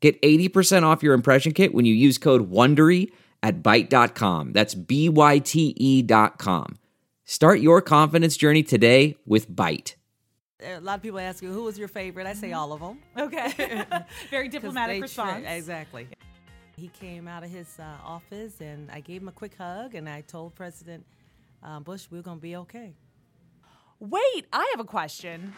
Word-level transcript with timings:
Get 0.00 0.20
80% 0.22 0.84
off 0.84 1.02
your 1.02 1.14
impression 1.14 1.52
kit 1.52 1.74
when 1.74 1.84
you 1.84 1.94
use 1.94 2.18
code 2.18 2.50
WONDERY 2.50 3.10
at 3.42 3.62
Byte.com. 3.62 4.52
That's 4.52 4.74
B-Y-T-E 4.74 6.02
dot 6.02 6.38
com. 6.38 6.76
Start 7.24 7.60
your 7.60 7.82
confidence 7.82 8.36
journey 8.36 8.62
today 8.62 9.16
with 9.26 9.50
Byte. 9.50 9.94
A 10.60 10.80
lot 10.80 10.96
of 10.96 11.02
people 11.02 11.18
ask 11.20 11.42
you, 11.42 11.52
who 11.52 11.62
was 11.64 11.78
your 11.78 11.88
favorite? 11.88 12.26
I 12.26 12.32
say 12.32 12.52
all 12.52 12.72
of 12.72 12.80
them. 12.80 12.98
Okay. 13.18 13.84
Very 14.30 14.48
diplomatic 14.48 14.96
they 14.96 15.02
response. 15.02 15.44
tra- 15.44 15.54
exactly. 15.54 16.08
He 16.76 16.88
came 16.88 17.26
out 17.28 17.42
of 17.44 17.50
his 17.50 17.76
uh, 17.78 17.84
office 18.04 18.60
and 18.60 18.90
I 18.90 19.00
gave 19.00 19.22
him 19.22 19.28
a 19.28 19.32
quick 19.32 19.56
hug 19.56 19.94
and 19.94 20.08
I 20.08 20.20
told 20.22 20.54
President 20.54 21.04
uh, 21.62 21.80
Bush 21.80 22.06
we 22.10 22.18
are 22.18 22.22
going 22.22 22.38
to 22.38 22.42
be 22.42 22.56
okay. 22.56 22.94
Wait, 24.00 24.46
I 24.52 24.66
have 24.70 24.80
a 24.80 24.84
question. 24.84 25.52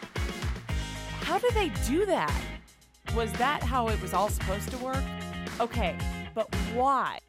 How 1.21 1.37
do 1.37 1.49
they 1.51 1.69
do 1.87 2.05
that? 2.07 2.33
Was 3.15 3.33
that 3.33 3.61
how 3.61 3.89
it 3.89 4.01
was 4.01 4.13
all 4.13 4.29
supposed 4.29 4.69
to 4.69 4.77
work? 4.77 5.03
Okay, 5.59 5.97
but 6.33 6.47
why? 6.73 7.19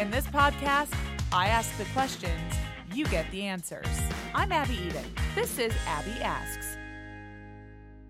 In 0.00 0.10
this 0.10 0.26
podcast, 0.26 0.92
I 1.32 1.46
ask 1.46 1.76
the 1.78 1.84
questions, 1.92 2.54
you 2.92 3.06
get 3.06 3.30
the 3.30 3.42
answers. 3.42 3.86
I'm 4.34 4.50
Abby 4.50 4.74
Eden. 4.74 5.04
This 5.36 5.60
is 5.60 5.72
Abby 5.86 6.20
Asks. 6.22 6.76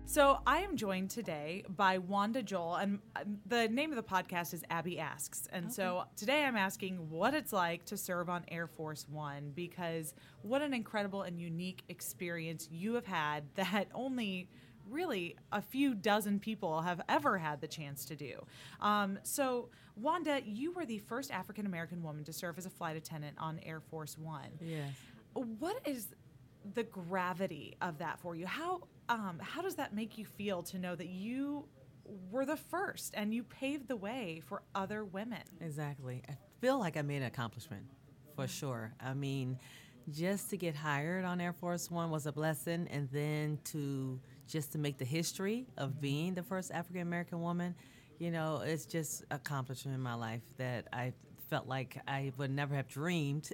So 0.07 0.39
I 0.47 0.61
am 0.61 0.75
joined 0.75 1.11
today 1.11 1.65
by 1.69 1.99
Wanda 1.99 2.41
Joel, 2.41 2.77
and 2.77 2.97
uh, 3.15 3.19
the 3.45 3.67
name 3.67 3.91
of 3.91 3.95
the 3.95 4.01
podcast 4.01 4.55
is 4.55 4.63
Abby 4.71 4.97
Asks. 4.97 5.47
And 5.53 5.71
so 5.71 6.05
today 6.15 6.45
I'm 6.45 6.57
asking 6.57 7.11
what 7.11 7.35
it's 7.35 7.53
like 7.53 7.85
to 7.85 7.97
serve 7.97 8.27
on 8.27 8.43
Air 8.47 8.65
Force 8.65 9.05
One 9.07 9.51
because 9.53 10.15
what 10.41 10.63
an 10.63 10.73
incredible 10.73 11.21
and 11.21 11.39
unique 11.39 11.83
experience 11.89 12.67
you 12.71 12.95
have 12.95 13.05
had 13.05 13.43
that 13.53 13.87
only 13.93 14.49
really 14.89 15.35
a 15.51 15.61
few 15.61 15.93
dozen 15.95 16.39
people 16.39 16.81
have 16.81 17.01
ever 17.09 17.37
had 17.37 17.61
the 17.61 17.67
chance 17.67 18.05
to 18.05 18.15
do. 18.15 18.45
Um, 18.81 19.19
so, 19.23 19.69
Wanda, 19.95 20.41
you 20.45 20.71
were 20.71 20.85
the 20.85 20.99
first 20.99 21.31
African 21.31 21.65
American 21.65 22.01
woman 22.03 22.23
to 22.25 22.33
serve 22.33 22.57
as 22.57 22.65
a 22.65 22.69
flight 22.69 22.95
attendant 22.97 23.37
on 23.39 23.59
Air 23.59 23.79
Force 23.79 24.17
One 24.17 24.49
Yes. 24.61 24.91
what 25.33 25.79
is 25.85 26.07
the 26.73 26.83
gravity 26.83 27.75
of 27.81 27.97
that 27.99 28.19
for 28.19 28.35
you? 28.35 28.45
How 28.45 28.81
um, 29.09 29.39
how 29.41 29.61
does 29.61 29.75
that 29.75 29.93
make 29.93 30.17
you 30.17 30.25
feel 30.25 30.61
to 30.63 30.77
know 30.77 30.95
that 30.95 31.07
you 31.09 31.65
were 32.31 32.45
the 32.45 32.57
first 32.57 33.13
and 33.15 33.33
you 33.33 33.43
paved 33.43 33.87
the 33.87 33.95
way 33.95 34.41
for 34.45 34.61
other 34.75 35.03
women? 35.03 35.41
Exactly. 35.61 36.21
I 36.29 36.33
feel 36.61 36.79
like 36.79 36.97
I 36.97 37.01
made 37.01 37.17
an 37.17 37.23
accomplishment 37.23 37.83
for 38.35 38.47
sure. 38.47 38.93
I 39.01 39.13
mean, 39.13 39.57
just 40.11 40.49
to 40.51 40.57
get 40.57 40.75
hired 40.75 41.25
on 41.25 41.41
Air 41.41 41.53
Force 41.53 41.89
One 41.91 42.09
was 42.11 42.25
a 42.25 42.31
blessing, 42.31 42.87
and 42.91 43.09
then 43.11 43.59
to 43.65 44.19
just 44.49 44.71
to 44.73 44.77
make 44.77 44.97
the 44.97 45.05
history 45.05 45.67
of 45.77 46.01
being 46.01 46.33
the 46.33 46.43
first 46.43 46.71
African 46.71 47.01
American 47.01 47.41
woman, 47.41 47.75
you 48.17 48.31
know, 48.31 48.61
it's 48.65 48.85
just 48.85 49.23
accomplishment 49.31 49.95
in 49.95 50.01
my 50.01 50.15
life 50.15 50.41
that 50.57 50.87
I 50.91 51.13
felt 51.49 51.67
like 51.67 51.97
I 52.07 52.31
would 52.37 52.51
never 52.51 52.75
have 52.75 52.87
dreamed 52.87 53.51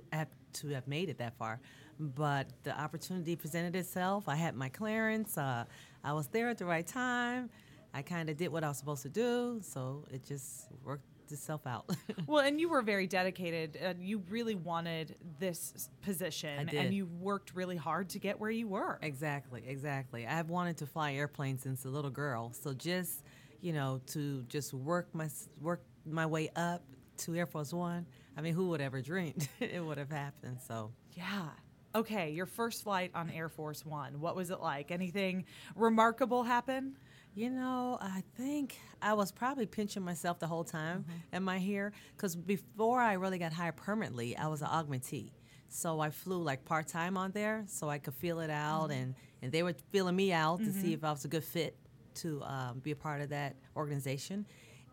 to 0.54 0.68
have 0.70 0.88
made 0.88 1.10
it 1.10 1.18
that 1.20 1.38
far. 1.38 1.60
But 2.00 2.48
the 2.64 2.78
opportunity 2.78 3.36
presented 3.36 3.76
itself. 3.76 4.28
I 4.28 4.36
had 4.36 4.55
my 4.55 4.70
clearance. 4.70 5.38
Uh, 5.38 5.66
I 6.04 6.14
was 6.14 6.28
there 6.28 6.50
at 6.50 6.58
the 6.58 6.66
right 6.66 6.86
time. 6.86 7.50
I 7.94 8.02
kind 8.02 8.30
of 8.30 8.38
did 8.38 8.50
what 8.50 8.64
I 8.64 8.67
was 8.67 8.78
supposed 8.78 9.04
to 9.04 9.10
do, 9.10 9.61
so 9.61 10.04
it 10.11 10.26
just 10.26 10.67
worked 10.84 11.05
itself 11.31 11.65
out. 11.65 11.89
Well, 12.27 12.43
and 12.43 12.59
you 12.59 12.69
were 12.69 12.81
very 12.81 13.05
dedicated. 13.08 13.77
Uh, 13.83 13.93
you 13.99 14.23
really 14.30 14.55
wanted 14.55 15.15
this 15.39 15.89
position, 16.02 16.69
and 16.69 16.93
you 16.93 17.05
worked 17.05 17.53
really 17.55 17.75
hard 17.75 18.09
to 18.09 18.19
get 18.19 18.39
where 18.39 18.49
you 18.49 18.67
were. 18.67 18.97
Exactly, 19.02 19.63
exactly. 19.67 20.25
I've 20.25 20.49
wanted 20.49 20.77
to 20.77 20.87
fly 20.87 21.13
airplanes 21.13 21.61
since 21.63 21.86
a 21.86 21.89
little 21.89 22.09
girl. 22.09 22.52
So 22.53 22.73
just, 22.73 23.23
you 23.61 23.73
know, 23.73 24.02
to 24.08 24.43
just 24.43 24.73
work 24.73 25.08
my 25.13 25.30
work 25.61 25.83
my 26.05 26.25
way 26.25 26.49
up 26.55 26.81
to 27.17 27.36
Air 27.36 27.45
Force 27.45 27.73
One. 27.73 28.05
I 28.37 28.42
mean, 28.42 28.53
who 28.53 28.69
would 28.69 28.81
ever 28.81 29.02
dreamed 29.02 29.47
it 29.59 29.83
would 29.83 29.97
have 29.97 30.09
happened? 30.11 30.57
So 30.67 30.92
Yeah. 31.13 31.49
Okay, 31.93 32.31
your 32.31 32.45
first 32.45 32.83
flight 32.83 33.11
on 33.15 33.30
Air 33.30 33.47
Force 33.47 33.86
One. 33.86 34.19
What 34.19 34.36
was 34.36 34.49
it 34.52 34.59
like? 34.59 34.92
Anything 34.92 35.45
remarkable 35.75 36.43
happen? 36.43 36.97
You 37.36 37.50
know, 37.50 37.98
I 38.02 38.23
think 38.38 38.80
I 39.02 39.14
was 39.14 39.32
probably 39.32 39.66
pinching 39.66 40.04
myself 40.04 40.40
the 40.40 40.48
whole 40.48 40.64
time 40.64 41.02
Mm-hmm. 41.04 41.36
in 41.36 41.44
my 41.44 41.58
hair 41.60 41.92
because 42.16 42.36
before 42.36 43.02
I 43.02 43.14
really 43.14 43.38
got 43.38 43.52
hired 43.52 43.76
permanently, 43.76 44.38
I 44.38 44.48
was 44.48 44.62
an 44.62 44.70
augmentee. 44.70 45.32
So 45.68 46.00
I 46.00 46.12
flew 46.12 46.42
like 46.42 46.64
part 46.64 46.88
time 46.88 47.18
on 47.18 47.32
there 47.32 47.66
so 47.68 47.90
I 47.90 47.98
could 47.98 48.14
feel 48.14 48.40
it 48.40 48.50
out, 48.50 48.90
Mm-hmm. 48.90 49.00
and, 49.02 49.16
and 49.42 49.52
they 49.52 49.64
were 49.64 49.73
feeling 49.92 50.16
me 50.16 50.32
out 50.32 50.60
to 50.60 50.72
see 50.72 50.94
if 50.94 51.04
I 51.04 51.12
was 51.12 51.26
a 51.26 51.28
good 51.28 51.44
fit 51.44 51.76
to 52.16 52.42
um, 52.44 52.80
be 52.80 52.92
a 52.92 52.96
part 52.96 53.20
of 53.22 53.30
that 53.30 53.56
organization. 53.76 54.46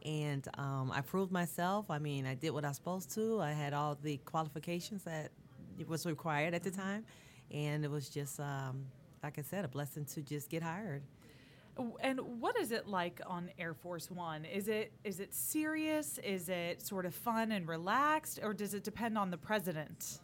And 0.04 0.46
um, 0.58 0.90
I 0.92 1.00
proved 1.00 1.30
myself. 1.30 1.88
I 1.92 2.00
mean, 2.00 2.26
I 2.26 2.34
did 2.34 2.50
what 2.50 2.64
I 2.64 2.68
was 2.68 2.76
supposed 2.76 3.14
to. 3.14 3.40
I 3.40 3.52
had 3.52 3.72
all 3.72 3.96
the 4.02 4.16
qualifications 4.24 5.04
that 5.04 5.30
was 5.86 6.04
required 6.06 6.54
at 6.54 6.64
the 6.64 6.72
time, 6.72 7.04
and 7.52 7.84
it 7.84 7.90
was 7.90 8.08
just, 8.08 8.40
um, 8.40 8.86
like 9.22 9.38
I 9.38 9.42
said, 9.42 9.64
a 9.64 9.68
blessing 9.68 10.04
to 10.06 10.22
just 10.22 10.50
get 10.50 10.60
hired. 10.64 11.02
And 12.02 12.20
what 12.40 12.58
is 12.58 12.70
it 12.70 12.86
like 12.86 13.20
on 13.26 13.50
Air 13.58 13.74
Force 13.74 14.10
One? 14.10 14.44
Is 14.44 14.68
it 14.68 14.92
is 15.04 15.20
it 15.20 15.34
serious? 15.34 16.18
Is 16.18 16.48
it 16.48 16.82
sort 16.82 17.06
of 17.06 17.14
fun 17.14 17.52
and 17.52 17.66
relaxed, 17.66 18.40
or 18.42 18.52
does 18.52 18.74
it 18.74 18.84
depend 18.84 19.16
on 19.16 19.30
the 19.30 19.38
president? 19.38 20.20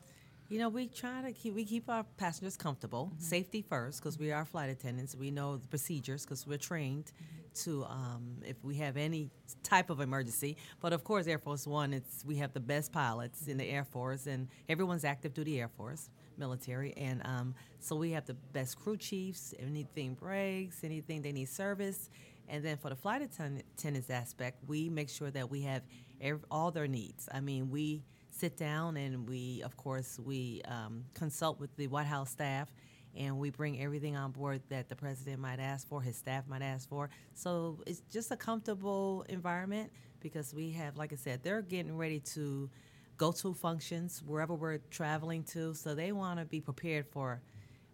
You 0.49 0.59
know, 0.59 0.71
we 0.71 0.87
try 0.87 1.21
to 1.21 1.33
keep 1.33 1.55
we 1.55 1.65
keep 1.67 1.91
our 1.91 2.05
passengers 2.17 2.57
comfortable, 2.57 3.13
safety 3.19 3.61
first, 3.61 4.01
because 4.01 4.19
we 4.19 4.33
are 4.33 4.47
flight 4.47 4.71
attendants. 4.71 5.15
We 5.15 5.31
know 5.31 5.59
the 5.59 5.69
procedures 5.69 6.25
because 6.25 6.47
we're 6.47 6.57
trained 6.57 7.13
to 7.65 7.85
um, 7.85 8.39
if 8.47 8.57
we 8.65 8.77
have 8.77 8.97
any 8.97 9.31
type 9.63 9.91
of 9.91 10.01
emergency. 10.01 10.57
But 10.81 10.95
of 10.95 11.05
course, 11.05 11.27
Air 11.27 11.37
Force 11.39 11.67
One, 11.67 11.93
it's 11.93 12.25
we 12.25 12.37
have 12.37 12.55
the 12.55 12.61
best 12.61 12.93
pilots 12.93 13.47
in 13.47 13.59
the 13.59 13.69
Air 13.69 13.85
Force, 13.85 14.27
and 14.27 14.49
everyone's 14.71 15.05
active 15.05 15.35
duty 15.35 15.61
Air 15.61 15.69
Force, 15.69 16.09
military, 16.39 16.95
and 16.97 17.21
um, 17.27 17.55
so 17.79 17.95
we 17.95 18.13
have 18.13 18.25
the 18.25 18.35
best 18.55 18.79
crew 18.81 18.97
chiefs. 18.97 19.53
Anything 19.59 20.15
breaks, 20.15 20.83
anything 20.83 21.21
they 21.21 21.33
need 21.33 21.51
service, 21.51 22.09
and 22.49 22.65
then 22.65 22.79
for 22.79 22.89
the 22.89 22.97
flight 22.97 23.21
attendants 23.21 24.09
aspect, 24.09 24.67
we 24.67 24.89
make 24.89 25.11
sure 25.11 25.31
that 25.31 25.51
we 25.51 25.61
have 25.61 25.83
ev- 26.23 26.47
all 26.51 26.71
their 26.71 26.89
needs. 26.89 27.29
I 27.31 27.41
mean, 27.41 27.69
we 27.69 28.03
sit 28.39 28.57
down 28.57 28.97
and 28.97 29.29
we, 29.29 29.63
of 29.65 29.77
course, 29.77 30.19
we 30.19 30.63
um, 30.67 31.05
consult 31.15 31.59
with 31.59 31.75
the 31.77 31.87
White 31.89 32.07
House 32.07 32.31
staff 32.31 32.73
and 33.17 33.39
we 33.39 33.51
bring 33.51 33.81
everything 33.81 34.17
on 34.17 34.31
board 34.31 34.63
that 34.69 34.89
the 34.89 34.95
president 34.95 35.41
might 35.41 35.59
ask 35.59 35.89
for, 35.89 36.01
his 36.01 36.17
staff 36.17 36.47
might 36.47 36.63
ask 36.63 36.89
for. 36.89 37.11
So 37.35 37.83
it's 37.87 38.03
just 38.13 38.31
a 38.31 38.37
comfortable 38.37 39.25
environment 39.29 39.91
because 40.21 40.55
we 40.55 40.71
have, 40.73 40.97
like 40.97 41.13
I 41.13 41.17
said, 41.17 41.43
they're 41.43 41.63
getting 41.63 41.97
ready 41.97 42.21
to 42.21 42.71
go 43.17 43.33
to 43.33 43.55
functions 43.55 44.23
wherever 44.25 44.55
we're 44.55 44.79
traveling 44.91 45.43
to. 45.45 45.75
So 45.75 45.95
they 45.95 46.13
want 46.13 46.39
to 46.39 46.45
be 46.45 46.61
prepared 46.61 47.07
for 47.11 47.43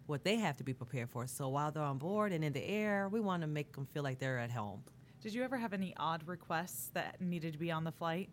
what 0.05 0.23
they 0.23 0.35
have 0.35 0.57
to 0.57 0.63
be 0.63 0.73
prepared 0.73 1.09
for. 1.09 1.25
So 1.25 1.49
while 1.49 1.71
they're 1.71 1.81
on 1.81 1.97
board 1.97 2.31
and 2.31 2.43
in 2.43 2.53
the 2.53 2.63
air, 2.63 3.09
we 3.09 3.19
want 3.19 3.41
to 3.41 3.47
make 3.47 3.73
them 3.73 3.87
feel 3.87 4.03
like 4.03 4.19
they're 4.19 4.37
at 4.37 4.51
home. 4.51 4.83
Did 5.21 5.33
you 5.33 5.43
ever 5.43 5.57
have 5.57 5.73
any 5.73 5.95
odd 5.97 6.27
requests 6.27 6.91
that 6.93 7.19
needed 7.19 7.53
to 7.53 7.59
be 7.59 7.71
on 7.71 7.83
the 7.83 7.91
flight? 7.91 8.29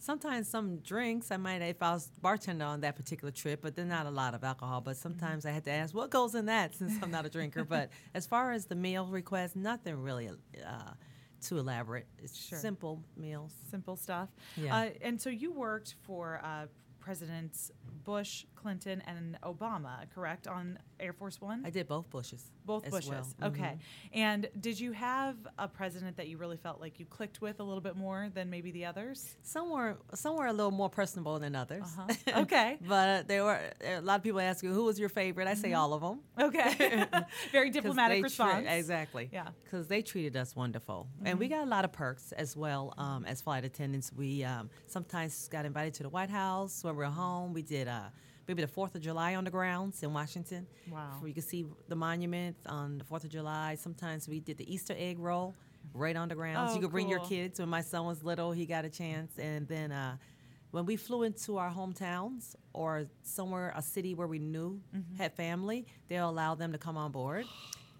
Sometimes 0.00 0.48
some 0.48 0.78
drinks 0.78 1.30
I 1.30 1.36
might 1.36 1.62
if 1.62 1.80
I 1.82 1.92
was 1.92 2.10
bartender 2.20 2.64
on 2.64 2.80
that 2.80 2.96
particular 2.96 3.30
trip, 3.30 3.60
but 3.62 3.76
there's 3.76 3.88
not 3.88 4.06
a 4.06 4.10
lot 4.10 4.34
of 4.34 4.42
alcohol. 4.42 4.80
But 4.80 4.96
sometimes 4.96 5.46
I 5.46 5.50
had 5.52 5.64
to 5.66 5.70
ask 5.70 5.94
what 5.94 6.10
goes 6.10 6.34
in 6.34 6.46
that 6.46 6.74
since 6.74 6.94
I'm 7.02 7.10
not 7.12 7.24
a 7.26 7.30
drinker. 7.30 7.64
but 7.64 7.90
as 8.14 8.26
far 8.26 8.50
as 8.52 8.66
the 8.66 8.74
meal 8.74 9.06
request, 9.06 9.54
nothing 9.54 9.96
really 10.02 10.28
uh, 10.28 10.92
too 11.40 11.58
elaborate. 11.58 12.06
It's 12.18 12.36
Sure. 12.36 12.58
simple 12.58 13.02
meals. 13.16 13.52
Simple 13.70 13.96
stuff. 13.96 14.28
Yeah. 14.56 14.76
Uh, 14.76 14.90
and 15.02 15.20
so 15.20 15.30
you 15.30 15.52
worked 15.52 15.94
for 16.02 16.40
uh, 16.42 16.66
Presidents 16.98 17.70
Bush, 18.04 18.44
Clinton 18.60 19.02
and 19.06 19.38
Obama, 19.42 20.08
correct, 20.14 20.46
on 20.46 20.78
Air 20.98 21.12
Force 21.12 21.40
One? 21.40 21.62
I 21.64 21.70
did 21.70 21.88
both 21.88 22.10
Bushes. 22.10 22.44
Both 22.64 22.90
Bushes. 22.90 23.08
well. 23.10 23.22
Mm-hmm. 23.22 23.44
Okay. 23.44 23.78
And 24.12 24.48
did 24.60 24.78
you 24.78 24.92
have 24.92 25.36
a 25.58 25.66
president 25.66 26.16
that 26.18 26.28
you 26.28 26.36
really 26.36 26.56
felt 26.56 26.80
like 26.80 27.00
you 27.00 27.06
clicked 27.06 27.40
with 27.40 27.60
a 27.60 27.62
little 27.62 27.80
bit 27.80 27.96
more 27.96 28.28
than 28.34 28.50
maybe 28.50 28.70
the 28.70 28.84
others? 28.84 29.36
Some 29.42 29.70
were 29.70 29.96
some 30.14 30.36
were 30.36 30.46
a 30.46 30.52
little 30.52 30.70
more 30.70 30.90
personable 30.90 31.38
than 31.38 31.54
others. 31.56 31.84
Uh-huh. 31.84 32.06
Okay. 32.42 32.78
but 32.86 33.28
there 33.28 33.44
were 33.44 33.60
a 33.84 34.00
lot 34.00 34.16
of 34.16 34.22
people 34.22 34.40
ask 34.40 34.62
you 34.62 34.72
who 34.72 34.84
was 34.84 34.98
your 34.98 35.08
favorite. 35.08 35.48
I 35.48 35.54
say 35.54 35.72
all 35.72 35.92
of 35.92 36.00
them. 36.02 36.20
Okay. 36.38 37.06
Very 37.52 37.70
diplomatic 37.70 38.22
response. 38.22 38.64
Tre- 38.66 38.78
exactly. 38.78 39.28
Yeah. 39.32 39.48
Because 39.64 39.88
they 39.88 40.02
treated 40.02 40.36
us 40.36 40.54
wonderful, 40.54 41.08
and 41.24 41.38
we 41.38 41.48
got 41.48 41.64
a 41.64 41.70
lot 41.70 41.84
of 41.84 41.92
perks 41.92 42.32
as 42.32 42.56
well 42.56 42.94
um, 42.98 43.24
as 43.24 43.40
flight 43.40 43.64
attendants. 43.64 44.12
We 44.12 44.44
um, 44.44 44.70
sometimes 44.86 45.48
got 45.48 45.64
invited 45.64 45.94
to 45.94 46.02
the 46.02 46.08
White 46.08 46.30
House 46.30 46.84
when 46.84 46.94
we 46.94 46.98
were 47.04 47.10
home. 47.10 47.52
We 47.52 47.62
did 47.62 47.88
uh, 47.88 48.08
maybe 48.50 48.62
the 48.62 48.68
Fourth 48.68 48.96
of 48.96 49.00
July 49.00 49.36
on 49.36 49.44
the 49.44 49.50
grounds 49.50 50.02
in 50.02 50.12
Washington. 50.12 50.66
Wow. 50.90 51.18
Where 51.20 51.28
you 51.28 51.34
can 51.34 51.44
see 51.44 51.66
the 51.88 51.94
monument 51.94 52.56
on 52.66 52.98
the 52.98 53.04
Fourth 53.04 53.22
of 53.22 53.30
July. 53.30 53.76
Sometimes 53.76 54.28
we 54.28 54.40
did 54.40 54.58
the 54.58 54.66
Easter 54.74 54.92
egg 54.98 55.20
roll 55.20 55.54
right 55.94 56.16
on 56.16 56.26
the 56.28 56.34
grounds. 56.34 56.72
Oh, 56.72 56.74
you 56.74 56.80
could 56.80 56.90
bring 56.90 57.08
your 57.08 57.20
kids. 57.20 57.60
When 57.60 57.68
my 57.68 57.80
son 57.80 58.06
was 58.06 58.24
little, 58.24 58.50
he 58.50 58.66
got 58.66 58.84
a 58.84 58.90
chance, 58.90 59.38
and 59.38 59.68
then. 59.68 59.92
Uh, 59.92 60.16
when 60.72 60.86
we 60.86 60.94
flew 60.94 61.24
into 61.24 61.56
our 61.56 61.68
hometowns 61.68 62.54
or 62.72 63.06
somewhere, 63.24 63.72
a 63.74 63.82
city 63.82 64.14
where 64.14 64.28
we 64.28 64.38
knew 64.38 64.80
Mm-hmm. 64.94 65.16
had 65.16 65.32
family, 65.34 65.84
they'll 66.08 66.30
allow 66.30 66.54
them 66.54 66.70
to 66.70 66.78
come 66.78 66.96
on 66.96 67.10
board. 67.10 67.44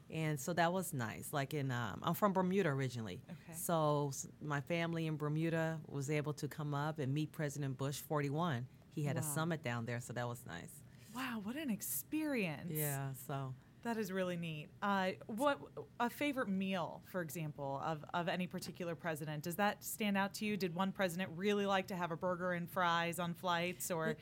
And 0.08 0.38
so 0.38 0.52
that 0.52 0.72
was 0.72 0.92
nice. 0.92 1.32
Like 1.32 1.52
in, 1.52 1.72
um, 1.72 1.98
I'm 2.04 2.14
from 2.14 2.32
Bermuda 2.32 2.68
originally. 2.68 3.20
Okay. 3.28 3.58
So 3.58 4.12
my 4.40 4.60
family 4.60 5.08
in 5.08 5.16
Bermuda 5.16 5.80
was 5.88 6.10
able 6.10 6.32
to 6.34 6.46
come 6.46 6.72
up 6.72 7.00
and 7.00 7.12
meet 7.12 7.32
President 7.32 7.76
Bush 7.76 7.96
41. 7.96 8.64
He 8.94 9.02
had 9.04 9.16
a 9.16 9.22
summit 9.22 9.62
down 9.62 9.84
there, 9.86 10.00
so 10.00 10.12
that 10.12 10.26
was 10.28 10.42
nice. 10.46 10.72
Wow, 11.14 11.40
what 11.42 11.56
an 11.56 11.70
experience. 11.70 12.72
Yeah, 12.72 13.08
so. 13.26 13.54
That 13.82 13.96
is 13.96 14.12
really 14.12 14.36
neat. 14.36 14.68
Uh, 14.82 15.12
what 15.26 15.58
a 15.98 16.10
favorite 16.10 16.48
meal, 16.48 17.00
for 17.10 17.22
example, 17.22 17.80
of, 17.84 18.04
of 18.12 18.28
any 18.28 18.46
particular 18.46 18.94
president? 18.94 19.42
Does 19.42 19.56
that 19.56 19.82
stand 19.82 20.18
out 20.18 20.34
to 20.34 20.44
you? 20.44 20.58
Did 20.58 20.74
one 20.74 20.92
president 20.92 21.30
really 21.34 21.64
like 21.64 21.86
to 21.86 21.96
have 21.96 22.10
a 22.10 22.16
burger 22.16 22.52
and 22.52 22.68
fries 22.70 23.18
on 23.18 23.32
flights, 23.32 23.90
or 23.90 24.16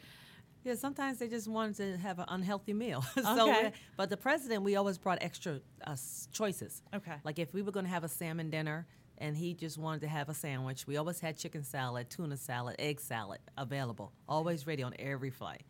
Yeah, 0.65 0.75
sometimes 0.77 1.19
they 1.19 1.29
just 1.29 1.49
wanted 1.49 1.77
to 1.77 1.97
have 1.99 2.21
an 2.21 2.27
unhealthy 2.29 2.73
meal. 2.73 3.03
so, 3.23 3.51
Okay. 3.51 3.73
but 3.97 4.11
the 4.11 4.17
president, 4.17 4.63
we 4.63 4.77
always 4.77 4.97
brought 4.99 5.19
extra 5.23 5.61
uh, 5.85 5.97
choices. 6.33 6.83
Okay. 6.95 7.15
Like 7.25 7.39
if 7.41 7.53
we 7.53 7.63
were 7.63 7.73
going 7.73 7.87
to 7.87 7.91
have 7.91 8.05
a 8.05 8.09
salmon 8.09 8.51
dinner 8.51 8.87
and 9.19 9.37
he 9.37 9.53
just 9.55 9.79
wanted 9.79 10.01
to 10.03 10.09
have 10.09 10.29
a 10.29 10.35
sandwich, 10.35 10.87
we 10.87 10.97
always 10.97 11.21
had 11.21 11.37
chicken 11.37 11.65
salad, 11.65 12.09
tuna 12.09 12.37
salad, 12.37 12.77
egg 12.79 13.01
salad 13.01 13.41
available, 13.57 14.13
always 14.29 14.67
ready 14.67 14.83
on 14.83 14.95
every 14.99 15.31
flight. 15.31 15.63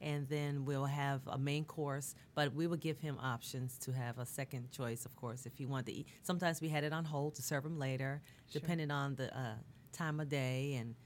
And 0.00 0.28
then 0.28 0.64
we'll 0.64 0.86
have 0.86 1.20
a 1.28 1.38
main 1.38 1.64
course, 1.64 2.16
but 2.34 2.52
we 2.54 2.66
would 2.66 2.80
give 2.80 2.98
him 2.98 3.18
options 3.22 3.78
to 3.78 3.92
have 3.92 4.18
a 4.18 4.26
second 4.26 4.72
choice, 4.72 5.04
of 5.04 5.14
course, 5.14 5.46
if 5.46 5.56
he 5.56 5.64
wanted 5.64 5.86
to 5.86 5.92
eat. 5.92 6.08
Sometimes 6.22 6.60
we 6.60 6.68
had 6.68 6.82
it 6.82 6.92
on 6.92 7.04
hold 7.04 7.36
to 7.36 7.42
serve 7.42 7.64
him 7.64 7.78
later, 7.78 8.20
depending 8.52 8.90
on 8.90 9.14
the 9.14 9.36
uh, 9.36 9.54
time 9.92 10.18
of 10.18 10.28
day. 10.28 10.74
And, 10.80 10.96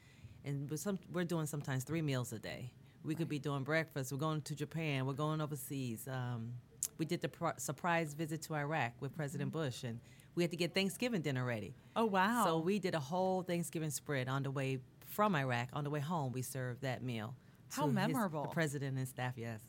and 0.47 0.71
we're, 0.71 0.79
some, 0.79 0.99
we're 1.13 1.25
doing 1.25 1.45
sometimes 1.45 1.85
three 1.85 2.01
meals 2.01 2.33
a 2.33 2.39
day. 2.39 2.73
We 3.05 3.15
could 3.15 3.29
be 3.29 3.39
doing 3.39 3.65
breakfast. 3.65 4.13
We're 4.13 4.19
going 4.19 4.41
to 4.43 4.57
Japan. 4.57 5.05
We're 5.05 5.13
going 5.13 5.43
overseas. 5.43 6.09
Um, 6.11 6.53
we 6.97 7.05
did 7.05 7.21
the 7.21 7.29
pro- 7.29 7.53
surprise 7.59 8.15
visit 8.15 8.43
to 8.43 8.55
Iraq 8.55 8.95
with 9.01 9.15
President 9.15 9.53
Bush, 9.53 9.85
and 9.85 10.01
we 10.37 10.45
had 10.45 10.51
to 10.53 10.57
get 10.57 10.75
Thanksgiving 10.75 11.23
dinner 11.23 11.45
ready. 11.45 11.75
oh 11.97 12.05
wow, 12.05 12.45
So 12.45 12.59
we 12.59 12.79
did 12.79 12.95
a 12.95 13.01
whole 13.01 13.43
Thanksgiving 13.43 13.91
spread 13.91 14.29
on 14.29 14.45
the 14.45 14.51
way 14.53 14.79
from 15.07 15.35
Iraq. 15.35 15.71
On 15.73 15.83
the 15.83 15.91
way 15.91 16.01
home, 16.01 16.31
we 16.33 16.43
served 16.43 16.83
that 16.83 17.03
meal. 17.03 17.35
How 17.71 17.83
to 17.83 17.89
his- 17.89 17.95
memorable. 17.95 18.43
the 18.43 18.49
president 18.51 18.97
and 18.99 19.09
staff, 19.09 19.33
yes. 19.37 19.61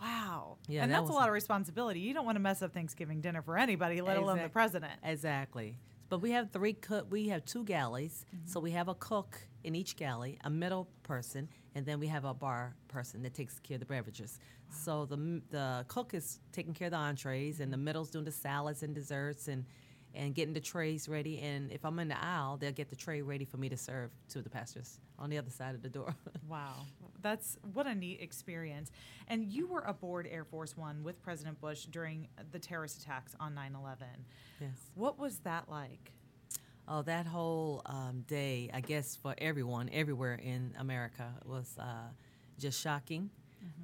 wow, 0.00 0.58
Yeah, 0.68 0.82
and 0.82 0.92
that 0.92 1.00
that's 1.00 1.10
a 1.10 1.12
lot 1.14 1.28
of 1.28 1.34
responsibility. 1.34 2.00
You 2.00 2.14
don't 2.14 2.24
want 2.26 2.36
to 2.36 2.40
mess 2.40 2.62
up 2.62 2.72
Thanksgiving 2.72 3.20
dinner 3.20 3.42
for 3.42 3.58
anybody, 3.58 4.00
let 4.02 4.16
alone 4.18 4.38
the 4.42 4.48
president. 4.48 4.92
Exactly. 5.02 5.76
But 6.10 6.20
we 6.20 6.32
have 6.32 6.50
three 6.50 6.72
cook. 6.74 7.06
We 7.10 7.28
have 7.28 7.44
two 7.44 7.64
galleys, 7.64 8.24
Mm-hmm. 8.34 8.46
so 8.46 8.60
we 8.60 8.72
have 8.72 8.88
a 8.88 8.94
cook 8.94 9.38
in 9.64 9.74
each 9.74 9.96
galley, 9.96 10.38
a 10.44 10.50
middle 10.50 10.88
person, 11.02 11.48
and 11.74 11.86
then 11.86 11.98
we 12.00 12.08
have 12.08 12.24
a 12.24 12.34
bar 12.34 12.74
person 12.88 13.22
that 13.22 13.32
takes 13.34 13.58
care 13.60 13.76
of 13.76 13.80
the 13.80 13.86
beverages. 13.86 14.38
So 14.70 15.06
the 15.06 15.40
the 15.50 15.84
cook 15.88 16.12
is 16.14 16.40
taking 16.52 16.74
care 16.74 16.86
of 16.86 16.92
the 16.92 16.96
entrees, 16.98 17.60
and 17.60 17.72
the 17.72 17.76
middle's 17.76 18.10
doing 18.10 18.24
the 18.24 18.32
salads 18.32 18.82
and 18.82 18.92
desserts, 18.94 19.48
and 19.48 19.64
and 20.14 20.34
getting 20.34 20.54
the 20.54 20.60
trays 20.60 21.08
ready. 21.08 21.38
And 21.40 21.70
if 21.70 21.84
I'm 21.84 21.98
in 21.98 22.08
the 22.08 22.22
aisle, 22.22 22.56
they'll 22.56 22.72
get 22.72 22.90
the 22.90 22.96
tray 22.96 23.22
ready 23.22 23.44
for 23.44 23.56
me 23.56 23.68
to 23.68 23.76
serve 23.76 24.10
to 24.30 24.42
the 24.42 24.50
pastors 24.50 24.98
on 25.18 25.30
the 25.30 25.38
other 25.38 25.50
side 25.50 25.74
of 25.74 25.82
the 25.82 25.88
door. 25.88 26.14
Wow, 26.48 26.86
that's 27.22 27.58
what 27.74 27.86
a 27.86 27.94
neat 27.94 28.20
experience. 28.20 28.90
And 29.28 29.44
you 29.44 29.68
were 29.68 29.82
aboard 29.82 30.26
Air 30.28 30.44
Force 30.44 30.76
One 30.76 31.04
with 31.04 31.22
President 31.22 31.60
Bush 31.60 31.84
during 31.84 32.26
the 32.50 32.58
terrorist 32.58 33.02
attacks 33.02 33.36
on 33.38 33.54
9 33.54 33.76
11. 33.80 34.06
yes. 34.60 34.70
What 34.96 35.16
was 35.16 35.38
that 35.40 35.68
like? 35.68 36.12
Oh, 36.88 37.02
that 37.02 37.26
whole 37.26 37.82
um, 37.86 38.24
day, 38.26 38.68
I 38.74 38.80
guess, 38.80 39.14
for 39.14 39.32
everyone, 39.38 39.90
everywhere 39.92 40.34
in 40.34 40.74
America, 40.76 41.34
was 41.44 41.76
uh, 41.78 42.08
just 42.58 42.80
shocking. 42.80 43.30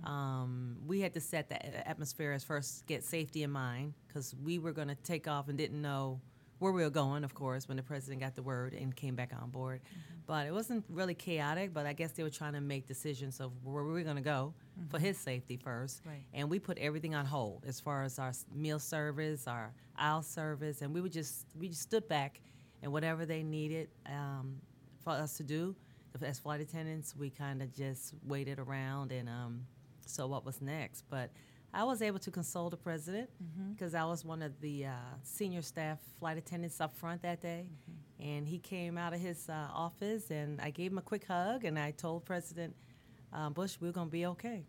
Um, 0.05 0.77
we 0.87 1.01
had 1.01 1.15
to 1.15 1.21
set 1.21 1.49
the 1.49 1.89
atmosphere 1.89 2.33
as 2.33 2.45
first, 2.45 2.87
get 2.87 3.03
safety 3.03 3.43
in 3.43 3.51
mind, 3.51 3.95
because 4.07 4.35
we 4.45 4.59
were 4.59 4.73
going 4.73 4.89
to 4.89 4.95
take 4.95 5.27
off 5.27 5.49
and 5.49 5.59
didn't 5.59 5.83
know 5.83 6.21
where 6.59 6.73
we 6.73 6.83
were 6.83 6.91
going, 6.91 7.25
of 7.25 7.35
course, 7.35 7.69
when 7.69 7.77
the 7.77 7.83
president 7.83 8.23
got 8.23 8.35
the 8.35 8.43
word 8.43 8.73
and 8.73 8.95
came 8.95 9.15
back 9.15 9.33
on 9.41 9.51
board. 9.51 9.81
But 10.27 10.47
it 10.47 10.53
wasn't 10.53 10.85
really 10.89 11.15
chaotic, 11.15 11.75
but 11.75 11.87
I 11.87 11.93
guess 11.93 12.13
they 12.13 12.23
were 12.23 12.31
trying 12.31 12.55
to 12.55 12.61
make 12.61 12.87
decisions 12.89 13.41
of 13.41 13.53
where 13.63 13.85
we 13.85 13.93
were 13.93 14.03
going 14.03 14.17
to 14.17 14.23
go 14.23 14.55
for 14.89 14.99
his 14.99 15.19
safety 15.19 15.57
first. 15.57 16.03
Right. 16.07 16.25
And 16.33 16.49
we 16.49 16.59
put 16.59 16.79
everything 16.79 17.15
on 17.15 17.27
hold 17.27 17.65
as 17.67 17.79
far 17.79 18.03
as 18.03 18.19
our 18.19 18.33
meal 18.55 18.79
service, 18.79 19.47
our 19.47 19.73
aisle 19.97 20.23
service, 20.23 20.83
and 20.83 20.95
we 20.95 21.01
would 21.01 21.13
just, 21.13 21.47
we 21.59 21.69
just 21.69 21.83
stood 21.83 22.09
back 22.09 22.41
and 22.83 22.93
whatever 22.93 23.27
they 23.27 23.43
needed 23.43 23.89
um, 24.07 24.57
for 25.05 25.11
us 25.11 25.37
to 25.37 25.43
do 25.43 25.77
as 26.23 26.39
flight 26.39 26.61
attendants, 26.61 27.15
we 27.17 27.31
kind 27.31 27.63
of 27.63 27.75
just 27.75 28.15
waited 28.25 28.59
around 28.59 29.13
and 29.13 29.29
um, 29.29 29.67
saw 30.07 30.27
what 30.27 30.45
was 30.45 30.61
next. 30.61 31.05
But 31.11 31.31
I 31.75 31.85
was 31.85 32.01
able 32.03 32.19
to 32.21 32.31
console 32.31 32.71
the 32.71 32.77
president 32.77 33.29
because 33.75 33.95
I 33.95 34.05
was 34.05 34.25
one 34.25 34.43
of 34.43 34.61
the 34.61 34.87
uh, 34.87 34.91
senior 35.23 35.63
staff 35.63 35.99
flight 36.19 36.39
attendants 36.39 36.81
up 36.81 36.97
front 36.97 37.23
that 37.23 37.41
day. 37.41 37.67
And 38.19 38.47
he 38.49 38.59
came 38.59 38.97
out 38.97 39.13
of 39.13 39.21
his 39.21 39.49
uh, 39.49 39.69
office 39.75 40.31
and 40.31 40.61
I 40.61 40.71
gave 40.71 40.91
him 40.91 40.99
a 40.99 41.03
quick 41.03 41.27
hug 41.27 41.65
and 41.65 41.79
I 41.79 41.91
told 41.91 42.25
President 42.25 42.75
um, 43.33 43.53
Bush 43.53 43.77
we 43.81 43.89
are 43.89 43.93
going 43.93 44.09
to 44.09 44.13
be 44.13 44.27
okay. 44.27 44.65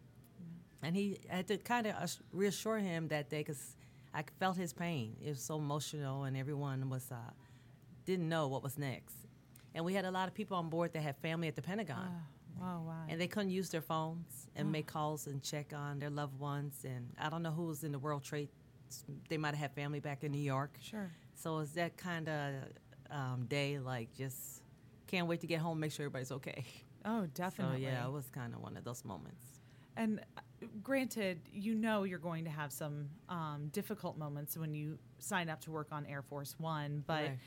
And 0.84 0.96
he 0.96 1.18
I 1.32 1.38
had 1.38 1.48
to 1.48 1.58
kind 1.58 1.88
of 1.88 1.96
reassure 2.32 2.78
him 2.78 3.08
that 3.08 3.30
day 3.30 3.40
because 3.40 3.76
I 4.14 4.24
felt 4.40 4.58
his 4.58 4.74
pain. 4.74 5.16
It 5.24 5.30
was 5.30 5.42
so 5.42 5.58
emotional, 5.58 6.24
and 6.24 6.36
everyone 6.36 6.90
was 6.90 7.12
uh, 7.12 7.32
didn't 8.06 8.28
know 8.30 8.48
what 8.48 8.64
was 8.64 8.78
next. 8.78 9.16
And 9.75 9.86
we 9.86 9.94
had 9.94 10.06
a 10.06 10.12
lot 10.12 10.28
of 10.28 10.34
people 10.34 10.58
on 10.58 10.69
board 10.69 10.94
that 10.94 11.02
had 11.02 11.18
family 11.18 11.48
at 11.48 11.56
the 11.56 11.62
Pentagon, 11.62 12.10
Wow, 12.60 12.84
wow. 12.88 12.94
and 13.10 13.22
they 13.22 13.28
couldn't 13.28 13.52
use 13.52 13.69
their 13.69 13.81
phones 13.81 14.48
and 14.56 14.72
make 14.72 14.88
calls 14.88 15.28
and 15.28 15.42
check 15.44 15.72
on 15.75 16.00
their 16.00 16.10
loved 16.10 16.40
ones. 16.40 16.84
And 16.84 17.14
I 17.19 17.30
don't 17.30 17.44
know 17.44 17.52
who 17.52 17.66
was 17.66 17.84
in 17.84 17.92
the 17.92 18.00
World 18.00 18.24
Trade. 18.24 18.50
They 19.30 19.38
might 19.38 19.50
have 19.50 19.60
had 19.60 19.72
family 19.74 20.00
back 20.00 20.24
in 20.24 20.31
New 20.31 20.42
York. 20.42 20.78
Sure. 20.81 21.12
So 21.36 21.60
it's 21.60 21.72
that 21.74 21.98
kind 21.98 22.28
of 22.28 22.54
um, 23.12 23.46
day, 23.48 23.78
like 23.80 24.14
just 24.16 24.64
can't 25.06 25.28
wait 25.28 25.42
to 25.42 25.48
get 25.48 25.60
home, 25.60 25.80
make 25.80 25.92
sure 25.92 26.06
everybody's 26.06 26.31
okay. 26.31 26.63
Oh, 27.06 27.25
definitely. 27.36 27.78
So 27.84 27.90
yeah, 27.90 28.06
it 28.08 28.12
was 28.12 28.28
kind 28.30 28.53
of 28.56 28.62
one 28.62 28.75
of 28.77 28.84
those 28.84 29.06
moments. 29.06 29.46
And 29.96 30.22
uh, 30.38 30.41
granted, 30.84 31.39
you 31.53 31.75
know 31.75 32.03
you're 32.03 32.18
going 32.20 32.46
to 32.46 32.50
have 32.51 32.72
some 32.72 33.10
um, 33.30 33.70
difficult 33.74 34.18
moments 34.18 34.58
when 34.58 34.74
you 34.74 34.98
sign 35.20 35.50
up 35.50 35.62
to 35.62 35.72
work 35.72 35.89
on 35.91 36.06
Air 36.08 36.22
Force 36.24 36.56
One, 36.58 37.03
but 37.06 37.24
Right. 37.24 37.38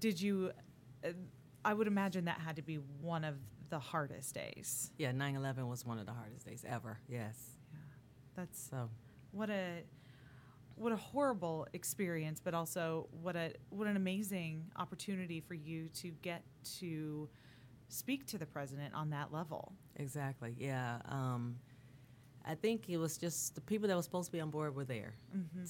did 0.00 0.20
you? 0.20 0.50
I 1.64 1.74
would 1.74 1.86
imagine 1.86 2.26
that 2.26 2.38
had 2.40 2.56
to 2.56 2.62
be 2.62 2.76
one 3.00 3.24
of 3.24 3.36
the 3.70 3.78
hardest 3.78 4.34
days. 4.34 4.90
Yeah, 4.98 5.12
9/11 5.12 5.68
was 5.68 5.84
one 5.84 5.98
of 5.98 6.06
the 6.06 6.12
hardest 6.12 6.46
days 6.46 6.64
ever. 6.68 6.98
Yes. 7.08 7.36
Yeah. 7.72 7.78
That's 8.36 8.60
So 8.70 8.88
what 9.32 9.50
a 9.50 9.82
what 10.76 10.92
a 10.92 10.96
horrible 10.96 11.66
experience, 11.72 12.40
but 12.42 12.54
also 12.54 13.08
what 13.22 13.34
a 13.36 13.52
what 13.70 13.88
an 13.88 13.96
amazing 13.96 14.70
opportunity 14.76 15.40
for 15.40 15.54
you 15.54 15.88
to 15.94 16.10
get 16.22 16.42
to 16.78 17.28
speak 17.88 18.26
to 18.26 18.38
the 18.38 18.46
president 18.46 18.94
on 18.94 19.10
that 19.10 19.32
level. 19.32 19.72
exactly. 19.96 20.54
Yeah. 20.58 20.98
Um, 21.06 21.56
I 22.48 22.54
think 22.54 22.88
it 22.88 22.96
was 22.98 23.16
just 23.18 23.54
the 23.56 23.60
people 23.60 23.88
that 23.88 23.96
were 23.96 24.02
supposed 24.02 24.26
to 24.26 24.32
be 24.32 24.40
on 24.40 24.50
board 24.50 24.76
were 24.76 24.84
there 24.84 25.14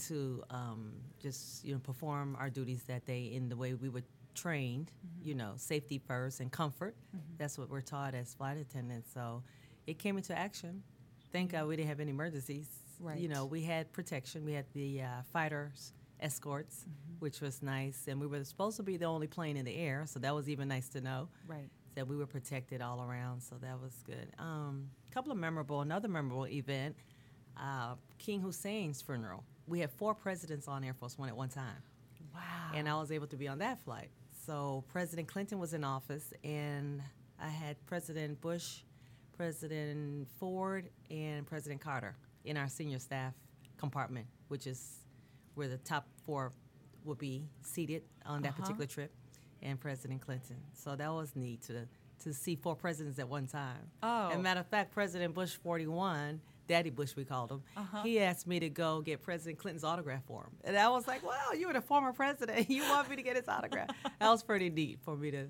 to 0.09 0.43
um, 0.51 0.93
just 1.19 1.65
you 1.65 1.73
know 1.73 1.79
perform 1.81 2.37
our 2.39 2.51
duties 2.51 2.83
that 2.85 3.07
day 3.07 3.33
in 3.33 3.49
the 3.49 3.57
way 3.57 3.73
we 3.75 3.89
were 3.89 4.03
trained. 4.37 4.93
You 5.23 5.35
know, 5.35 5.55
safety 5.57 5.99
first 5.99 6.41
and 6.41 6.53
comfort. 6.53 6.95
That's 7.39 7.59
what 7.59 7.69
we're 7.69 7.81
taught 7.81 8.15
as 8.15 8.35
flight 8.35 8.59
attendants. 8.59 9.11
So 9.13 9.43
it 9.87 9.99
came 9.99 10.17
into 10.17 10.39
action. 10.39 10.83
Thank 11.33 11.53
God 11.53 11.67
we 11.67 11.77
didn't 11.77 11.89
have 11.89 12.01
any 12.01 12.11
emergencies. 12.11 12.69
Right. 13.01 13.19
You 13.19 13.29
know, 13.29 13.45
we 13.45 13.63
had 13.63 13.93
protection. 13.93 14.45
We 14.45 14.53
had 14.53 14.67
the 14.73 15.03
uh, 15.03 15.07
fighters 15.33 15.93
escorts, 16.21 16.87
which 17.19 17.41
was 17.41 17.63
nice, 17.63 18.07
and 18.09 18.21
we 18.21 18.27
were 18.27 18.43
supposed 18.45 18.77
to 18.79 18.83
be 18.83 18.97
the 18.97 19.05
only 19.05 19.27
plane 19.27 19.57
in 19.57 19.65
the 19.65 19.77
air, 19.77 20.05
so 20.07 20.19
that 20.21 20.35
was 20.35 20.49
even 20.49 20.69
nice 20.69 20.89
to 20.91 21.01
know. 21.01 21.29
Right. 21.47 21.69
that 21.95 22.07
we 22.07 22.17
were 22.17 22.27
protected 22.27 22.83
all 22.83 23.03
around, 23.03 23.43
so 23.43 23.57
that 23.61 23.81
was 23.81 23.93
good. 24.05 24.29
A 24.39 24.43
um, 24.43 24.91
couple 25.11 25.33
of 25.33 25.39
memorable, 25.39 25.81
another 25.81 26.09
memorable 26.09 26.47
event, 26.47 26.97
uh, 27.57 27.95
King 28.19 28.41
Hussein's 28.41 29.03
funeral. 29.03 29.45
We 29.67 29.81
had 29.81 29.91
four 29.91 30.15
presidents 30.15 30.69
on 30.69 30.85
Air 30.85 30.95
Force 30.95 31.19
One 31.19 31.29
at 31.29 31.37
one 31.37 31.49
time. 31.49 31.83
Wow. 32.35 32.41
And 32.75 32.89
I 32.89 32.95
was 33.01 33.11
able 33.11 33.27
to 33.29 33.37
be 33.37 33.49
on 33.49 33.59
that 33.59 33.83
flight. 33.83 34.11
So 34.47 34.85
President 34.93 35.27
Clinton 35.27 35.59
was 35.59 35.75
in 35.75 35.83
office, 35.83 36.33
and 36.45 37.03
I 37.43 37.49
had 37.49 37.85
President 37.87 38.41
Bush, 38.41 38.83
President 39.37 40.29
Ford, 40.39 40.89
and 41.11 41.45
President 41.45 41.81
Carter 41.81 42.15
in 42.45 42.57
our 42.57 42.69
senior 42.69 43.01
staff 43.01 43.35
compartment, 43.77 44.27
which 44.47 44.69
is 44.69 44.99
where 45.57 45.67
the 45.67 45.79
top 45.79 46.07
four 46.25 46.53
would 47.05 47.19
be 47.19 47.49
seated 47.63 48.03
on 48.25 48.43
that 48.43 48.51
Uh-huh. 48.51 48.63
particular 48.63 48.87
trip, 48.87 49.13
and 49.63 49.81
President 49.81 50.21
Clinton. 50.21 50.57
So 50.75 50.95
that 50.95 51.09
was 51.13 51.35
neat 51.35 51.63
to 51.63 51.89
to 52.21 52.33
see 52.33 52.57
four 52.57 52.75
presidents 52.75 53.19
at 53.19 53.29
one 53.29 53.47
time. 53.47 53.91
Oh. 54.03 54.31
And 54.31 54.43
matter 54.43 54.61
of 54.61 54.67
fact, 54.69 54.91
President 54.91 55.35
Bush 55.35 55.55
41, 55.57 56.41
Daddy 56.67 56.91
Bush 56.91 57.15
we 57.17 57.25
called 57.25 57.51
him, 57.53 57.63
Uh-huh. 57.77 58.03
he 58.03 58.19
asked 58.21 58.47
me 58.47 58.59
to 58.61 58.69
go 58.69 59.01
get 59.01 59.23
President 59.23 59.59
Clinton's 59.59 59.85
autograph 59.85 60.23
for 60.27 60.43
him. 60.43 60.51
And 60.65 60.77
I 60.77 60.89
was 60.89 61.07
like, 61.07 61.25
wow, 61.25 61.53
you 61.57 61.67
were 61.69 61.73
the 61.73 61.81
former 61.81 62.13
president. 62.13 62.69
You 62.77 62.83
want 62.83 63.09
me 63.09 63.17
to 63.17 63.23
get 63.23 63.37
his 63.37 63.49
autograph? 63.49 63.89
that 64.21 64.29
was 64.29 64.43
pretty 64.43 64.71
neat 64.71 64.99
for 65.05 65.17
me 65.17 65.31
to, 65.31 65.47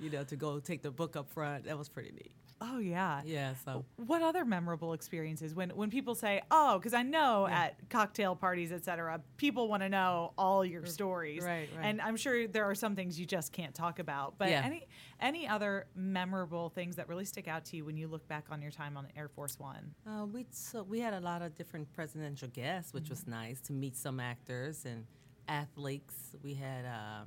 you 0.00 0.10
know, 0.10 0.24
to 0.24 0.36
go 0.36 0.58
take 0.60 0.82
the 0.82 0.90
book 0.90 1.16
up 1.16 1.30
front. 1.30 1.64
That 1.64 1.76
was 1.78 1.88
pretty 1.88 2.12
neat. 2.12 2.32
Oh 2.66 2.78
yeah. 2.78 3.20
Yeah, 3.24 3.54
so. 3.64 3.84
What 3.96 4.22
other 4.22 4.44
memorable 4.44 4.92
experiences 4.94 5.54
when 5.54 5.70
when 5.70 5.90
people 5.90 6.14
say, 6.14 6.40
"Oh," 6.50 6.78
because 6.78 6.94
I 6.94 7.02
know 7.02 7.46
at 7.46 7.76
cocktail 7.90 8.34
parties, 8.34 8.72
etc., 8.72 9.20
people 9.36 9.68
want 9.68 9.82
to 9.82 9.88
know 9.88 10.32
all 10.38 10.64
your 10.64 10.86
stories, 10.86 11.42
right, 11.42 11.68
right. 11.76 11.84
And 11.84 12.00
I'm 12.00 12.16
sure 12.16 12.46
there 12.48 12.64
are 12.64 12.74
some 12.74 12.96
things 12.96 13.20
you 13.20 13.26
just 13.26 13.52
can't 13.52 13.74
talk 13.74 13.98
about. 13.98 14.38
But 14.38 14.48
Yeah. 14.48 14.62
any 14.64 14.86
any 15.20 15.46
other 15.46 15.86
memorable 15.94 16.70
things 16.70 16.96
that 16.96 17.08
really 17.08 17.24
stick 17.24 17.48
out 17.48 17.64
to 17.66 17.76
you 17.76 17.84
when 17.84 17.96
you 17.96 18.08
look 18.08 18.26
back 18.28 18.46
on 18.50 18.62
your 18.62 18.70
time 18.70 18.96
on 18.96 19.08
Air 19.16 19.28
Force 19.28 19.58
One? 19.58 19.94
Uh, 20.06 20.24
we 20.26 20.46
so 20.50 20.82
we 20.82 21.00
had 21.00 21.12
a 21.14 21.20
lot 21.20 21.42
of 21.42 21.54
different 21.54 21.92
presidential 21.92 22.48
guests, 22.48 22.92
which 22.94 23.10
was 23.10 23.26
nice 23.26 23.60
to 23.62 23.72
meet 23.72 23.96
some 23.96 24.20
actors 24.20 24.84
and 24.86 25.06
athletes. 25.48 26.34
We 26.42 26.54
had 26.54 26.84
um, 26.86 27.26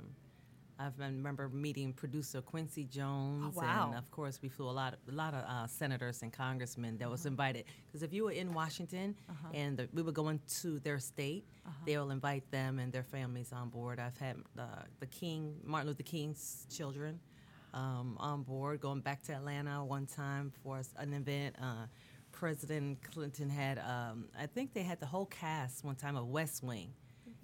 I 0.78 0.90
remember 0.96 1.48
meeting 1.48 1.92
producer 1.92 2.40
Quincy 2.40 2.84
Jones, 2.84 3.56
wow. 3.56 3.88
and 3.88 3.98
of 3.98 4.08
course 4.12 4.38
we 4.40 4.48
flew 4.48 4.68
a 4.68 4.70
lot, 4.70 4.94
a 5.08 5.12
lot 5.12 5.34
of 5.34 5.44
uh, 5.44 5.66
senators 5.66 6.22
and 6.22 6.32
congressmen 6.32 6.98
that 6.98 7.10
was 7.10 7.26
invited. 7.26 7.64
Because 7.86 8.04
if 8.04 8.12
you 8.12 8.24
were 8.24 8.30
in 8.30 8.54
Washington 8.54 9.16
and 9.52 9.76
the, 9.76 9.88
we 9.92 10.02
were 10.02 10.12
going 10.12 10.40
to 10.60 10.78
their 10.80 11.00
state, 11.00 11.44
they 11.84 11.96
will 11.98 12.12
invite 12.12 12.48
them 12.52 12.78
and 12.78 12.92
their 12.92 13.02
families 13.02 13.52
on 13.52 13.70
board. 13.70 13.98
I've 13.98 14.16
had 14.18 14.36
uh, 14.56 14.62
the 15.00 15.06
King, 15.06 15.56
Martin 15.64 15.88
Luther 15.88 16.04
King's 16.04 16.66
children 16.70 17.18
um, 17.74 18.16
on 18.20 18.42
board, 18.42 18.80
going 18.80 19.00
back 19.00 19.22
to 19.24 19.32
Atlanta 19.32 19.84
one 19.84 20.06
time 20.06 20.52
for 20.62 20.80
an 20.96 21.12
event. 21.12 21.56
Uh, 21.60 21.86
President 22.30 22.98
Clinton 23.12 23.50
had, 23.50 23.78
um, 23.80 24.26
I 24.38 24.46
think 24.46 24.72
they 24.72 24.84
had 24.84 25.00
the 25.00 25.06
whole 25.06 25.26
cast 25.26 25.84
one 25.84 25.96
time 25.96 26.16
of 26.16 26.28
West 26.28 26.62
Wing. 26.62 26.92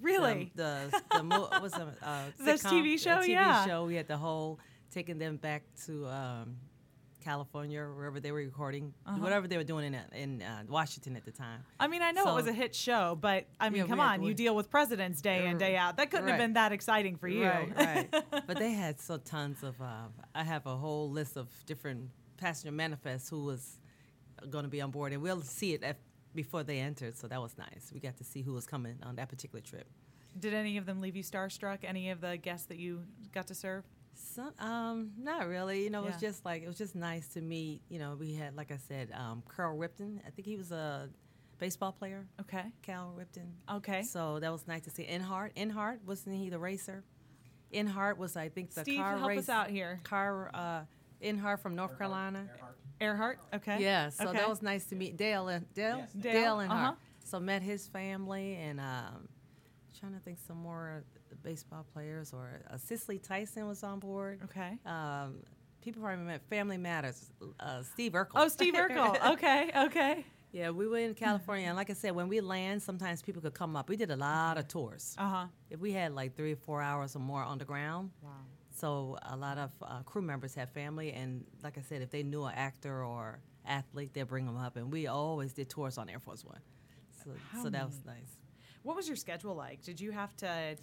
Really? 0.05 0.53
The 0.55 0.89
the, 1.11 1.19
the 1.19 1.23
mo- 1.25 1.49
was 1.63 1.73
the 1.73 1.87
uh, 2.03 2.23
sitcom? 2.41 2.71
TV 2.71 2.99
show? 3.01 3.17
TV 3.19 3.29
Yeah. 3.29 3.67
show. 3.67 3.85
We 3.87 3.95
had 3.97 4.07
the 4.09 4.17
whole 4.17 4.61
taking 4.93 5.19
them 5.19 5.37
back 5.39 5.63
to 5.87 6.07
um, 6.07 6.57
California, 7.23 7.81
wherever 7.97 8.21
they 8.21 8.31
were 8.33 8.39
recording, 8.41 8.93
Uh-huh. 9.07 9.17
whatever 9.19 9.49
they 9.49 9.57
were 9.57 9.65
doing 9.65 9.87
in 9.87 9.95
uh, 9.95 10.03
in 10.13 10.43
uh, 10.43 10.63
Washington 10.69 11.17
at 11.17 11.25
the 11.25 11.33
time. 11.33 11.61
I 11.81 11.87
mean, 11.89 12.03
I 12.03 12.11
know 12.13 12.29
it 12.29 12.35
was 12.35 12.47
a 12.47 12.53
hit 12.53 12.75
show, 12.75 13.17
but 13.19 13.47
I 13.59 13.71
mean, 13.71 13.83
Yeah, 13.83 13.89
come 13.89 14.01
on, 14.01 14.21
we- 14.21 14.29
you 14.29 14.35
deal 14.35 14.55
with 14.55 14.69
President's 14.71 15.23
Day 15.23 15.47
in, 15.47 15.57
day 15.57 15.75
out. 15.77 15.97
That 15.97 16.11
couldn't 16.11 16.29
have 16.29 16.39
been 16.39 16.53
that 16.53 16.73
exciting 16.73 17.17
for 17.17 17.27
you. 17.29 17.45
Right, 17.45 17.73
right. 17.77 18.25
but 18.47 18.59
they 18.59 18.73
had 18.73 19.01
so 19.01 19.17
tons 19.17 19.63
of. 19.63 19.81
Uh, 19.81 20.09
I 20.35 20.45
have 20.45 20.67
a 20.67 20.77
whole 20.77 21.11
list 21.11 21.37
of 21.39 21.49
different 21.67 22.11
passenger 22.37 22.73
manifests 22.73 23.29
who 23.31 23.45
was 23.45 23.79
going 24.51 24.65
to 24.65 24.71
be 24.71 24.83
on 24.83 24.91
board, 24.91 25.13
and 25.15 25.23
we'll 25.23 25.41
see 25.41 25.73
it 25.73 25.83
at, 25.83 25.97
before 26.35 26.63
they 26.63 26.79
entered. 26.79 27.17
So 27.17 27.29
that 27.29 27.41
was 27.41 27.57
nice. 27.59 27.91
We 27.93 28.01
got 28.01 28.17
to 28.19 28.25
see 28.25 28.43
who 28.43 28.53
was 28.53 28.67
coming 28.67 28.97
on 29.03 29.17
that 29.17 29.29
particular 29.29 29.61
trip. 29.61 29.87
Did 30.39 30.55
any 30.55 30.77
of 30.79 30.87
them 30.87 31.01
leave 31.01 31.17
you 31.17 31.23
starstruck? 31.23 31.79
Any 31.85 32.11
of 32.11 32.21
the 32.21 32.37
guests 32.37 32.67
that 32.67 32.79
you 32.79 33.03
got 33.33 33.47
to 33.49 33.55
serve? 33.55 33.85
Some, 34.15 34.53
um, 34.59 35.11
not 35.19 35.49
really. 35.49 35.83
You 35.85 35.91
know, 35.91 36.05
it 36.05 36.07
was 36.07 36.21
just 36.21 36.45
like 36.45 36.63
it 36.63 36.69
was 36.69 36.79
just 36.79 36.95
nice 36.95 37.29
to 37.29 37.41
meet. 37.41 37.83
You 37.89 37.99
know, 37.99 38.17
we 38.19 38.35
had, 38.35 38.57
like 38.57 38.71
I 38.71 38.77
said, 38.77 39.11
um, 39.13 39.43
Carl 39.49 39.77
Ripken. 39.77 40.19
I 40.27 40.31
think 40.31 40.47
he 40.47 40.57
was 40.57 40.73
a 40.73 41.09
baseball 41.59 41.93
player. 41.93 42.27
Okay. 42.41 42.65
Cal 42.83 43.15
Ripken. 43.17 43.77
Okay. 43.77 44.03
So 44.03 44.39
that 44.41 44.51
was 44.53 44.67
nice 44.67 44.83
to 44.83 44.91
see. 44.91 45.05
Earnhardt. 45.05 45.55
Earnhardt 45.55 45.99
wasn't 46.05 46.37
he 46.37 46.49
the 46.49 46.59
racer? 46.59 47.05
Earnhardt 47.73 48.17
was, 48.19 48.37
I 48.37 48.49
think, 48.49 48.73
the 48.73 48.83
Steve, 48.83 49.01
car 49.01 49.19
help 49.19 49.29
race. 49.29 49.41
us 49.41 49.49
out 49.49 49.71
here. 49.71 50.01
Car. 50.05 50.51
Uh, 50.55 50.81
Earnhardt 51.23 51.61
from 51.61 51.75
North 51.75 51.97
Carolina. 51.97 52.47
Earnhardt. 53.01 53.37
Okay. 53.55 53.83
Yeah, 53.83 54.09
so 54.11 54.29
Okay. 54.29 54.39
that 54.39 54.49
was 54.49 54.63
nice 54.63 54.85
to 54.87 54.97
meet 54.97 55.17
Dale 55.17 55.49
and 55.49 55.73
Dale. 55.75 56.07
Dale, 56.19 56.33
Dale 56.33 56.59
and 56.61 56.73
uh-huh. 56.73 56.91
her. 56.93 56.97
So 57.25 57.41
met 57.41 57.63
his 57.63 57.89
family 57.89 58.55
and 58.57 58.79
um, 58.81 59.29
trying 59.99 60.13
to 60.13 60.21
think 60.21 60.39
some 60.47 60.59
more 60.59 61.05
baseball 61.43 61.87
players 61.93 62.33
or 62.33 62.61
uh, 62.71 62.77
Cicely 62.77 63.19
Tyson 63.19 63.67
was 63.67 63.83
on 63.83 63.99
board. 63.99 64.41
Okay. 64.45 64.79
Um, 64.87 65.37
people 65.81 66.03
probably 66.03 66.25
met 66.25 66.43
Family 66.49 66.77
Matters. 66.77 67.31
Uh, 67.61 67.83
Steve 67.83 68.13
Urkel. 68.13 68.33
Oh, 68.35 68.49
Steve 68.49 68.75
Urkel. 68.75 69.31
okay. 69.33 69.71
Okay. 69.77 70.25
yeah, 70.53 70.71
we 70.71 70.87
were 70.87 70.99
in 70.99 71.15
California, 71.15 71.67
and 71.67 71.77
like 71.77 71.91
I 71.91 71.95
said, 71.95 72.15
when 72.15 72.29
we 72.29 72.41
land, 72.41 72.83
sometimes 72.83 73.23
people 73.23 73.43
could 73.43 73.55
come 73.55 73.77
up. 73.77 73.89
We 73.89 73.97
did 73.97 74.11
a 74.11 74.17
lot 74.17 74.59
of 74.59 74.69
tours. 74.69 75.15
Uh 75.19 75.29
huh. 75.29 75.47
If 75.71 75.81
we 75.81 75.93
had 75.93 76.13
like 76.15 76.37
three 76.37 76.53
or 76.53 76.57
four 76.57 76.81
hours 76.83 77.17
or 77.17 77.21
more 77.21 77.43
on 77.43 77.59
the 77.59 77.65
ground, 77.65 78.11
Wow. 78.23 78.31
So 78.75 79.17
a 79.23 79.37
lot 79.37 79.59
of 79.59 79.71
uh, 79.83 80.03
crew 80.03 80.23
members 80.23 80.55
have 80.57 80.71
family, 80.71 81.13
and 81.13 81.45
like 81.63 81.79
I 81.79 81.83
said, 81.83 82.03
if 82.03 82.11
they 82.11 82.23
knew 82.23 82.45
an 82.45 82.55
actor 82.57 83.05
or 83.05 83.39
athlete, 83.67 84.13
they'd 84.13 84.25
bring 84.25 84.47
them 84.47 84.57
up, 84.57 84.77
and 84.77 84.93
we 84.93 85.07
always 85.07 85.53
did 85.53 85.71
tours 85.71 85.97
on 85.97 86.09
Air 86.09 86.19
Force 86.19 86.45
One. 86.45 86.61
So, 87.25 87.31
so 87.63 87.71
that 87.71 87.87
was 87.87 88.01
nice. 88.05 88.39
What 88.83 88.97
was 88.97 89.07
your 89.07 89.17
schedule 89.17 89.55
like? 89.55 89.83
Did 89.83 90.01
you 90.01 90.11
have 90.11 90.37
to 90.39 90.77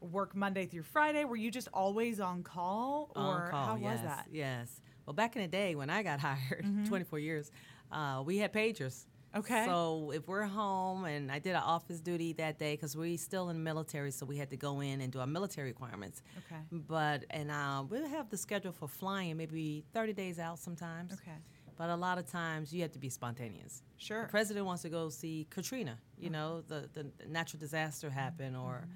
work 0.00 0.36
Monday 0.36 0.66
through 0.66 0.84
Friday? 0.84 1.24
Were 1.24 1.36
you 1.36 1.50
just 1.50 1.68
always 1.72 2.20
on 2.20 2.42
call, 2.42 3.10
or 3.16 3.22
on 3.22 3.50
call, 3.50 3.66
how 3.66 3.76
yes, 3.76 3.92
was 3.92 4.00
that? 4.02 4.26
Mm-hmm. 4.26 4.36
Yes. 4.36 4.80
Well, 5.06 5.14
back 5.14 5.34
in 5.34 5.42
the 5.42 5.48
day 5.48 5.74
when 5.74 5.90
I 5.90 6.02
got 6.02 6.20
hired, 6.28 6.66
24 6.86 7.18
years, 7.18 7.50
uh, 7.90 8.22
we 8.24 8.36
had 8.38 8.52
pagers. 8.52 9.06
Okay. 9.36 9.64
So 9.66 10.12
if 10.14 10.26
we're 10.26 10.44
home, 10.44 11.04
and 11.04 11.30
I 11.30 11.38
did 11.38 11.50
an 11.50 11.62
office 11.62 12.00
duty 12.00 12.32
that 12.34 12.58
day 12.58 12.74
because 12.74 12.96
we're 12.96 13.18
still 13.18 13.50
in 13.50 13.56
the 13.56 13.62
military, 13.62 14.10
so 14.10 14.26
we 14.26 14.36
had 14.36 14.50
to 14.50 14.56
go 14.56 14.80
in 14.80 15.00
and 15.00 15.12
do 15.12 15.20
our 15.20 15.26
military 15.26 15.68
requirements. 15.68 16.22
Okay. 16.46 16.60
But 16.72 17.24
and 17.30 17.50
uh, 17.50 17.84
we'll 17.88 18.08
have 18.08 18.30
the 18.30 18.36
schedule 18.36 18.72
for 18.72 18.88
flying 18.88 19.36
maybe 19.36 19.84
30 19.92 20.12
days 20.12 20.38
out 20.38 20.58
sometimes. 20.58 21.12
Okay. 21.12 21.36
But 21.76 21.90
a 21.90 21.96
lot 21.96 22.18
of 22.18 22.26
times 22.26 22.72
you 22.72 22.82
have 22.82 22.90
to 22.92 22.98
be 22.98 23.08
spontaneous. 23.08 23.82
Sure. 23.98 24.22
The 24.22 24.28
president 24.28 24.66
wants 24.66 24.82
to 24.82 24.88
go 24.88 25.10
see 25.10 25.46
Katrina. 25.48 25.96
You 26.18 26.30
know, 26.30 26.62
the, 26.66 26.88
the 26.92 27.06
natural 27.28 27.60
disaster 27.60 28.10
happened, 28.10 28.56
or 28.56 28.88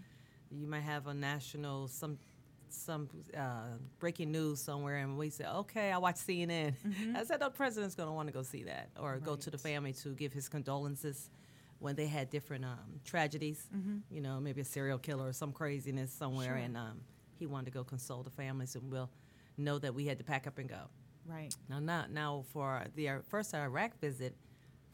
you 0.51 0.67
might 0.67 0.81
have 0.81 1.07
a 1.07 1.15
national 1.15 1.87
some 1.87 2.19
some 2.73 3.09
uh, 3.37 3.77
breaking 3.99 4.33
news 4.33 4.61
somewhere, 4.61 4.97
and 4.97 5.17
we 5.19 5.31
said, 5.31 5.47
okay, 5.47 5.93
I 5.93 5.99
watch 5.99 6.17
CNN. 6.17 6.75
I 7.17 7.25
said, 7.25 7.41
the 7.41 7.51
president's 7.51 7.95
going 7.95 8.09
to 8.09 8.13
want 8.13 8.29
to 8.29 8.33
go 8.33 8.43
see 8.43 8.65
that, 8.65 8.91
or 8.99 9.19
go 9.19 9.37
to 9.37 9.51
the 9.51 9.59
family 9.59 9.93
to 9.95 10.11
give 10.15 10.33
his 10.33 10.49
condolences 10.49 11.31
when 11.79 11.97
they 11.97 12.07
had 12.07 12.31
different 12.31 12.65
um, 12.65 13.01
tragedies. 13.05 13.67
You 14.11 14.21
know, 14.21 14.41
maybe 14.41 14.61
a 14.61 14.65
serial 14.65 14.99
killer 14.99 15.29
or 15.29 15.33
some 15.33 15.53
craziness 15.53 16.13
somewhere, 16.13 16.47
Sure. 16.49 16.57
and 16.57 16.77
um, 16.77 17.01
he 17.39 17.47
wanted 17.47 17.67
to 17.67 17.71
go 17.73 17.85
console 17.85 18.23
the 18.23 18.31
families, 18.31 18.75
and 18.75 18.91
we'll 18.91 19.11
know 19.59 19.79
that 19.79 19.95
we 19.95 20.07
had 20.07 20.19
to 20.19 20.25
pack 20.25 20.47
up 20.47 20.59
and 20.59 20.69
go. 20.69 20.81
Right. 21.27 21.55
Now, 21.69 21.79
now, 21.79 22.05
now 22.11 22.45
for 22.53 22.85
the 22.97 23.09
first 23.29 23.55
Iraq 23.55 23.99
visit 24.01 24.35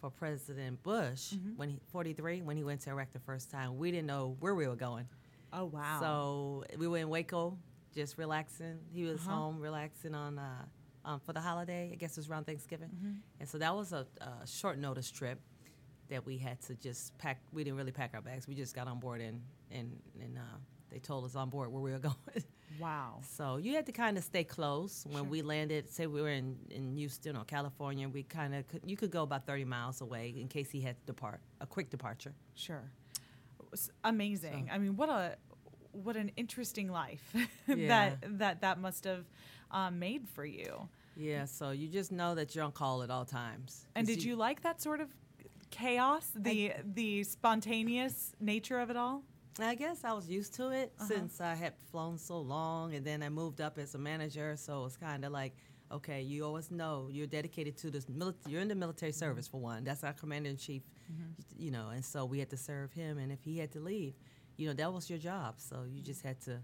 for 0.01 0.11
President 0.11 0.83
Bush, 0.83 1.33
when 1.57 1.69
he 1.71 1.81
43, 1.91 2.43
when 2.43 2.57
he 2.57 2.65
went 2.65 2.81
to 2.83 2.91
Iraq 2.91 3.13
the 3.13 3.19
first 3.19 3.51
time, 3.51 3.79
we 3.79 3.91
didn't 3.91 4.07
know 4.07 4.37
where 4.41 4.55
we 4.55 4.69
were 4.69 4.77
going. 4.77 5.09
Oh 5.53 5.65
wow. 5.65 5.99
So 6.01 6.65
we 6.79 6.87
were 6.87 6.99
in 6.99 7.09
Waco, 7.09 7.57
just 7.95 8.19
relaxing. 8.19 8.79
He 8.93 9.05
was 9.05 9.21
Uh-huh. 9.21 9.31
home 9.37 9.61
relaxing 9.61 10.15
on 10.15 10.39
uh, 10.39 10.65
um, 11.05 11.21
for 11.21 11.33
the 11.33 11.41
holiday. 11.41 11.91
I 11.93 11.97
guess 11.97 12.13
it 12.13 12.21
was 12.21 12.29
around 12.31 12.45
Thanksgiving, 12.45 12.91
Mm-hmm. 12.91 13.13
and 13.41 13.49
so 13.49 13.59
that 13.59 13.75
was 13.75 13.93
a, 13.93 14.07
a 14.21 14.47
short 14.47 14.79
notice 14.79 15.11
trip 15.11 15.41
that 16.09 16.25
we 16.25 16.39
had 16.39 16.61
to 16.63 16.75
just 16.75 17.17
pack. 17.19 17.41
We 17.53 17.65
didn't 17.65 17.77
really 17.79 17.93
pack 17.93 18.11
our 18.15 18.23
bags. 18.23 18.47
We 18.49 18.55
just 18.55 18.75
got 18.75 18.89
on 18.89 18.99
board 19.01 19.21
and 19.21 19.41
and 19.71 19.99
and 20.21 20.39
uh, 20.39 20.57
they 20.91 20.99
told 20.99 21.25
us 21.25 21.35
on 21.37 21.51
board 21.51 21.71
where 21.73 21.83
we 21.83 21.93
were 21.93 21.99
going. 22.11 22.45
wow. 22.81 23.21
So 23.37 23.57
you 23.59 23.75
had 23.75 23.87
to 23.87 23.93
kind 23.93 24.17
of 24.19 24.25
stay 24.25 24.45
close 24.45 25.05
when 25.07 25.23
Sure. 25.25 25.31
we 25.31 25.43
landed. 25.43 25.89
Say 25.91 26.07
we 26.07 26.23
were 26.23 26.31
in, 26.31 26.57
in 26.71 26.97
Houston 26.97 27.37
or 27.37 27.45
California, 27.45 28.09
we 28.09 28.23
kind 28.23 28.55
of 28.55 28.67
could, 28.69 28.83
you 28.87 28.97
could 28.97 29.11
go 29.11 29.23
about 29.23 29.47
thirty 29.47 29.65
miles 29.65 30.01
away 30.01 30.35
in 30.39 30.49
case 30.49 30.71
he 30.71 30.81
had 30.81 30.97
to 31.01 31.07
depart, 31.07 31.41
a 31.61 31.67
quick 31.67 31.91
departure. 31.91 32.35
Sure. 32.55 32.83
It 33.61 33.71
was 33.71 33.91
amazing. 34.05 34.67
So- 34.69 34.75
I 34.75 34.79
mean, 34.79 34.97
what 34.97 35.09
a 35.11 35.37
what 35.93 36.17
an 36.17 36.31
interesting 36.37 36.91
life 36.91 37.23
Yeah. 37.67 37.89
that 37.89 38.39
that 38.39 38.61
that 38.61 38.79
must 38.81 39.05
have 39.05 39.25
um, 39.71 39.99
made 39.99 40.29
for 40.29 40.45
you. 40.45 40.89
Yeah, 41.17 41.47
so 41.47 41.71
you 41.73 41.89
just 41.89 42.13
know 42.13 42.35
that 42.37 42.55
you're 42.55 42.65
on 42.65 42.73
call 42.73 43.03
at 43.03 43.11
all 43.11 43.25
times. 43.25 43.87
And 43.97 44.07
did 44.07 44.23
you 44.23 44.37
like 44.37 44.63
that 44.63 44.81
sort 44.81 45.01
of 45.01 45.09
chaos, 45.71 46.31
the 46.35 46.73
the 46.95 47.25
spontaneous 47.25 48.33
nature 48.41 48.79
of 48.81 48.91
it 48.91 48.97
all? 48.97 49.23
I 49.61 49.75
guess 49.75 50.05
I 50.05 50.13
was 50.13 50.29
used 50.29 50.55
to 50.55 50.69
it 50.71 50.93
Uh-huh. 50.99 51.09
since 51.09 51.41
I 51.41 51.55
had 51.57 51.75
flown 51.91 52.17
so 52.19 52.39
long, 52.41 52.95
and 52.95 53.05
then 53.05 53.23
I 53.25 53.29
moved 53.29 53.61
up 53.61 53.77
as 53.79 53.95
a 53.95 53.99
manager. 53.99 54.55
So 54.57 54.85
it's 54.87 54.97
kind 54.97 55.25
of 55.25 55.33
like, 55.33 55.55
Okay, 55.91 56.21
you 56.23 56.45
always 56.45 56.71
know 56.71 57.09
you're 57.11 57.27
dedicated 57.27 57.75
to 57.79 57.91
this. 57.91 58.05
Mili- 58.05 58.35
you're 58.47 58.61
in 58.61 58.69
the 58.69 58.75
military 58.75 59.11
service 59.13 59.49
for 59.49 59.59
one. 59.59 59.85
That's 59.85 60.05
our 60.05 60.13
commander 60.13 60.51
in 60.51 60.57
chief. 60.59 60.83
You 61.59 61.71
know, 61.71 61.89
and 61.89 62.05
so 62.05 62.27
we 62.27 62.39
had 62.39 62.51
to 62.51 62.57
serve 62.59 62.93
him. 62.93 63.17
And 63.19 63.33
if 63.33 63.43
he 63.43 63.57
had 63.59 63.73
to 63.73 63.81
leave, 63.81 64.15
you 64.59 64.67
know, 64.67 64.75
that 64.75 64.93
was 64.93 65.09
your 65.09 65.19
job. 65.19 65.55
So 65.57 65.85
you 65.89 66.03
just 66.03 66.23
had 66.23 66.39
to 66.43 66.59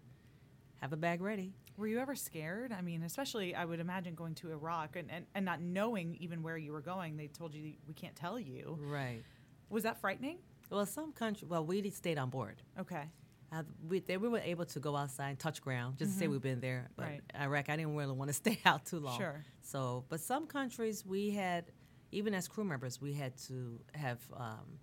have 0.83 0.93
a 0.93 0.97
bag 0.97 1.23
ready. 1.23 1.55
Were 1.79 1.87
you 1.87 1.99
ever 1.99 2.15
scared? 2.15 2.73
I 2.73 2.83
mean, 2.83 3.03
especially 3.03 3.55
I 3.55 3.65
would 3.65 3.81
imagine 3.81 4.15
going 4.15 4.35
to 4.37 4.51
Iraq 4.51 4.97
and, 4.97 5.11
and, 5.11 5.25
and 5.35 5.45
not 5.45 5.61
knowing 5.61 6.17
even 6.21 6.43
where 6.43 6.59
you 6.59 6.73
were 6.73 6.83
going. 6.83 7.17
They 7.17 7.29
told 7.29 7.55
you 7.55 7.73
we 7.89 7.95
can't 7.95 8.15
tell 8.15 8.39
you. 8.39 8.79
Right. 8.81 9.23
Was 9.71 9.85
that 9.85 10.01
frightening? 10.01 10.39
Well, 10.71 10.85
some 10.87 11.13
country. 11.13 11.49
Well, 11.49 11.65
we 11.65 11.89
stayed 11.91 12.19
on 12.19 12.31
board. 12.31 12.57
Okay. 12.79 13.05
Uh, 13.53 13.63
we, 13.89 14.01
they, 14.01 14.17
we 14.17 14.29
were 14.29 14.39
able 14.39 14.65
to 14.65 14.81
go 14.81 14.97
outside 14.97 15.31
and 15.31 15.39
touch 15.39 15.63
ground, 15.63 15.97
just 15.99 16.13
to 16.13 16.19
say 16.19 16.27
we've 16.27 16.43
been 16.43 16.61
there. 16.61 16.91
But 16.97 17.07
Right. 17.07 17.21
Iraq, 17.41 17.69
I 17.69 17.77
didn't 17.77 17.95
really 17.95 18.13
want 18.13 18.29
to 18.29 18.35
stay 18.45 18.59
out 18.65 18.85
too 18.85 18.99
long. 18.99 19.17
Sure. 19.19 19.45
So, 19.63 20.05
but 20.09 20.21
some 20.21 20.47
countries 20.47 21.05
we 21.07 21.31
had, 21.31 21.67
even 22.11 22.35
as 22.35 22.49
crew 22.49 22.65
members, 22.65 23.01
we 23.01 23.13
had 23.13 23.37
to 23.47 23.81
have 23.95 24.19
um, 24.37 24.79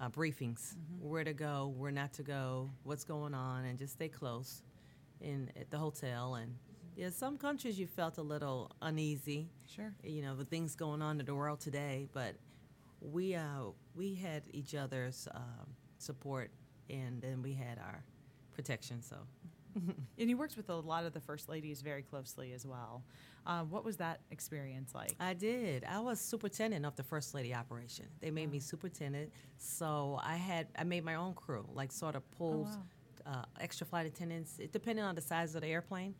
uh, 0.00 0.08
briefings: 0.08 0.74
where 1.00 1.24
to 1.24 1.32
go, 1.32 1.72
where 1.76 1.90
not 1.90 2.12
to 2.14 2.22
go, 2.22 2.70
what's 2.84 3.04
going 3.04 3.34
on, 3.34 3.64
and 3.64 3.78
just 3.78 3.94
stay 3.94 4.08
close 4.08 4.62
in 5.20 5.50
at 5.60 5.70
the 5.70 5.78
hotel. 5.78 6.34
And 6.36 6.54
yeah, 6.96 7.10
some 7.10 7.38
countries 7.38 7.78
you 7.78 7.86
felt 7.86 8.18
a 8.18 8.22
little 8.22 8.70
uneasy 8.82 9.48
Sure. 9.66 9.92
you 10.02 10.22
know 10.22 10.34
the 10.34 10.44
things 10.44 10.74
going 10.74 11.02
on 11.02 11.20
in 11.20 11.26
the 11.26 11.34
world 11.34 11.60
today 11.60 12.08
but 12.12 12.34
we 13.00 13.34
uh 13.36 13.66
we 13.94 14.14
had 14.14 14.42
each 14.52 14.74
other's 14.74 15.28
um, 15.34 15.66
support 15.98 16.50
and 16.90 17.20
then 17.22 17.42
we 17.42 17.52
had 17.52 17.78
our 17.78 18.02
protection 18.54 19.00
so 19.02 19.16
And 20.18 20.28
you 20.28 20.36
worked 20.36 20.56
with 20.56 20.68
a 20.68 20.74
lot 20.74 21.04
of 21.04 21.12
the 21.12 21.20
first 21.20 21.48
ladies 21.48 21.80
very 21.82 22.02
closely 22.02 22.52
as 22.52 22.66
well. 22.66 23.04
Uh, 23.46 23.62
what 23.62 23.84
was 23.84 23.96
that 23.98 24.20
experience 24.30 24.94
like? 24.94 25.14
i 25.20 25.32
did. 25.32 25.84
I 25.84 26.00
was 26.00 26.20
superintendent 26.20 26.84
of 26.84 26.96
the 26.96 27.04
first 27.04 27.34
lady 27.34 27.54
operation. 27.54 28.06
They 28.20 28.30
made 28.30 28.50
me 28.50 28.58
superintendent. 28.58 29.32
So 29.58 30.18
i 30.22 30.36
had 30.36 30.66
i 30.76 30.84
made 30.84 31.04
my 31.04 31.14
own 31.14 31.34
crew 31.34 31.66
like 31.72 31.92
sort 31.92 32.16
of 32.16 32.28
pulls 32.32 32.76
uh, 33.26 33.44
extra 33.60 33.86
flight 33.86 34.06
attendants. 34.06 34.58
It 34.58 34.72
depending 34.72 35.04
on 35.04 35.14
the 35.14 35.20
size 35.20 35.54
of 35.54 35.60
the 35.62 35.68
airplane 35.68 36.14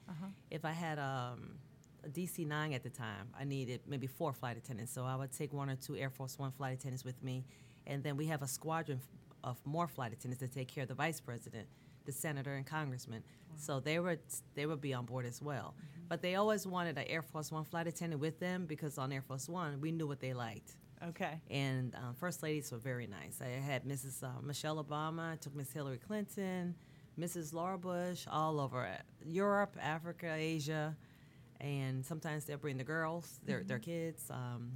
if 0.50 0.64
i 0.64 0.72
had 0.72 0.98
um, 0.98 1.58
a 2.04 2.08
DC-9 2.08 2.74
at 2.74 2.82
the 2.82 2.90
time, 2.90 3.28
I 3.38 3.44
needed 3.44 3.80
maybe 3.86 4.06
four 4.06 4.32
flight 4.32 4.56
attendants. 4.56 4.92
So 4.92 5.04
I 5.04 5.16
would 5.16 5.32
take 5.32 5.52
one 5.52 5.68
or 5.68 5.76
two 5.76 5.96
Air 5.96 6.10
Force 6.10 6.38
One 6.38 6.52
flight 6.52 6.74
attendants 6.78 7.04
with 7.04 7.22
me, 7.22 7.44
and 7.86 8.02
then 8.04 8.16
we 8.16 8.26
have 8.26 8.42
a 8.42 8.46
squadron 8.48 9.00
of 9.44 9.56
more 9.64 9.88
flight 9.88 10.12
attendants 10.12 10.40
to 10.42 10.48
take 10.48 10.68
care 10.68 10.82
of 10.82 10.88
the 10.88 10.94
vice 10.94 11.20
president, 11.20 11.66
the 12.08 12.12
senator, 12.12 12.54
and 12.54 12.66
congressman. 12.66 13.22
So 13.56 13.80
they 13.80 14.00
would 14.00 14.20
they 14.54 14.66
would 14.66 14.80
be 14.80 14.94
on 14.94 15.04
board 15.04 15.26
as 15.26 15.42
well. 15.42 15.74
But 16.08 16.22
they 16.22 16.36
always 16.36 16.66
wanted 16.66 16.96
an 16.96 17.04
Air 17.06 17.20
Force 17.22 17.52
One 17.52 17.64
flight 17.64 17.86
attendant 17.86 18.20
with 18.20 18.40
them 18.40 18.64
because 18.64 18.96
on 18.96 19.12
Air 19.12 19.20
Force 19.20 19.48
One 19.48 19.80
we 19.80 19.92
knew 19.92 20.06
what 20.06 20.20
they 20.20 20.32
liked. 20.32 20.76
Okay. 21.06 21.40
And 21.50 21.94
um, 21.94 22.14
first 22.14 22.42
ladies 22.42 22.72
were 22.72 22.78
very 22.78 23.06
nice. 23.06 23.40
I 23.40 23.48
had 23.60 23.84
Mrs. 23.84 24.22
Uh, 24.24 24.40
Michelle 24.42 24.82
Obama, 24.82 25.34
I 25.34 25.36
took 25.36 25.54
Miss 25.54 25.70
Hillary 25.70 25.98
Clinton, 25.98 26.74
Mrs. 27.20 27.52
Laura 27.52 27.78
Bush, 27.78 28.24
all 28.28 28.58
over 28.58 28.88
Europe, 29.24 29.76
Africa, 29.80 30.34
Asia, 30.36 30.96
and 31.60 32.04
sometimes 32.04 32.46
they'll 32.46 32.56
bring 32.56 32.78
the 32.78 32.84
girls, 32.84 33.38
their 33.44 33.62
their 33.62 33.78
kids, 33.78 34.30
um, 34.30 34.72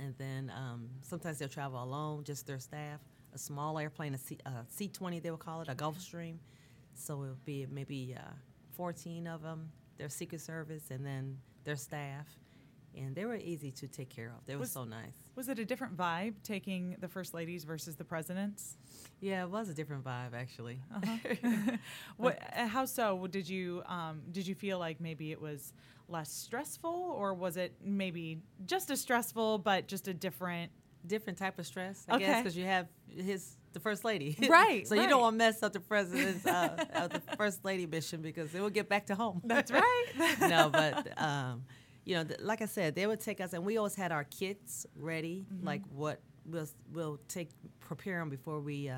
and 0.00 0.14
then 0.16 0.50
um, 0.56 0.88
sometimes 1.02 1.38
they'll 1.38 1.48
travel 1.48 1.82
alone, 1.82 2.24
just 2.24 2.46
their 2.46 2.58
staff. 2.58 3.00
A 3.36 3.38
small 3.38 3.78
airplane, 3.78 4.14
a 4.14 4.18
C, 4.18 4.38
uh, 4.46 4.50
C-20 4.66 5.22
they 5.22 5.30
would 5.30 5.40
call 5.40 5.60
it, 5.60 5.68
a 5.68 5.74
Gulfstream. 5.74 6.36
So 6.94 7.22
it 7.22 7.26
would 7.28 7.44
be 7.44 7.66
maybe 7.70 8.16
uh, 8.18 8.22
14 8.78 9.26
of 9.26 9.42
them, 9.42 9.70
their 9.98 10.08
Secret 10.08 10.40
Service, 10.40 10.84
and 10.90 11.04
then 11.04 11.36
their 11.64 11.76
staff. 11.76 12.26
And 12.96 13.14
they 13.14 13.26
were 13.26 13.36
easy 13.36 13.70
to 13.72 13.88
take 13.88 14.08
care 14.08 14.28
of. 14.34 14.46
They 14.46 14.54
were 14.54 14.60
Was- 14.60 14.72
so 14.72 14.84
nice. 14.84 15.12
Was 15.34 15.50
it 15.50 15.58
a 15.58 15.66
different 15.66 15.98
vibe 15.98 16.32
taking 16.42 16.96
the 16.98 17.08
first 17.08 17.34
ladies 17.34 17.64
versus 17.64 17.94
the 17.94 18.04
presidents? 18.04 18.78
Yeah, 19.20 19.42
it 19.42 19.50
was 19.50 19.68
a 19.68 19.74
different 19.74 20.02
vibe 20.02 20.32
actually. 20.32 20.80
What? 22.16 22.38
uh, 22.56 22.66
How 22.68 22.86
so? 22.86 23.26
Did 23.26 23.46
you 23.46 23.82
um, 23.84 24.22
did 24.32 24.46
you 24.46 24.54
feel 24.54 24.78
like 24.78 24.98
maybe 24.98 25.30
it 25.30 25.40
was 25.42 25.74
less 26.08 26.32
stressful, 26.32 26.90
or 26.90 27.34
was 27.34 27.58
it 27.58 27.74
maybe 27.84 28.38
just 28.64 28.90
as 28.90 28.98
stressful 29.02 29.58
but 29.58 29.88
just 29.88 30.08
a 30.08 30.14
different? 30.14 30.72
Different 31.06 31.38
type 31.38 31.58
of 31.58 31.66
stress, 31.66 32.04
I 32.08 32.18
guess, 32.18 32.42
because 32.42 32.56
you 32.56 32.64
have 32.64 32.86
his 33.08 33.56
the 33.72 33.80
first 33.80 34.04
lady, 34.04 34.36
Right, 34.48 34.86
so 34.88 34.94
you 34.94 35.06
don't 35.08 35.20
want 35.20 35.34
to 35.34 35.38
mess 35.38 35.62
up 35.62 35.72
the 35.74 35.80
president's 35.80 36.46
uh, 36.46 36.84
uh, 36.94 37.08
the 37.08 37.20
first 37.36 37.64
lady 37.64 37.84
mission 37.86 38.22
because 38.22 38.54
it 38.54 38.60
will 38.60 38.70
get 38.70 38.88
back 38.88 39.06
to 39.06 39.14
home. 39.14 39.42
That's 39.44 39.70
right. 39.82 40.04
no, 40.40 40.70
but 40.72 41.20
um, 41.20 41.64
you 42.04 42.14
know, 42.16 42.24
th- 42.24 42.40
like 42.40 42.62
I 42.62 42.66
said, 42.66 42.94
they 42.94 43.06
would 43.06 43.20
take 43.20 43.40
us, 43.40 43.52
and 43.52 43.64
we 43.66 43.76
always 43.76 43.94
had 43.94 44.12
our 44.12 44.24
kits 44.24 44.86
ready, 44.96 45.46
Mm-hmm. 45.52 45.66
like 45.66 45.82
what 45.90 46.20
we'll 46.46 46.68
we'll 46.92 47.18
take 47.28 47.50
prepare 47.80 48.18
them 48.20 48.30
before 48.30 48.60
we 48.60 48.88
uh, 48.88 48.96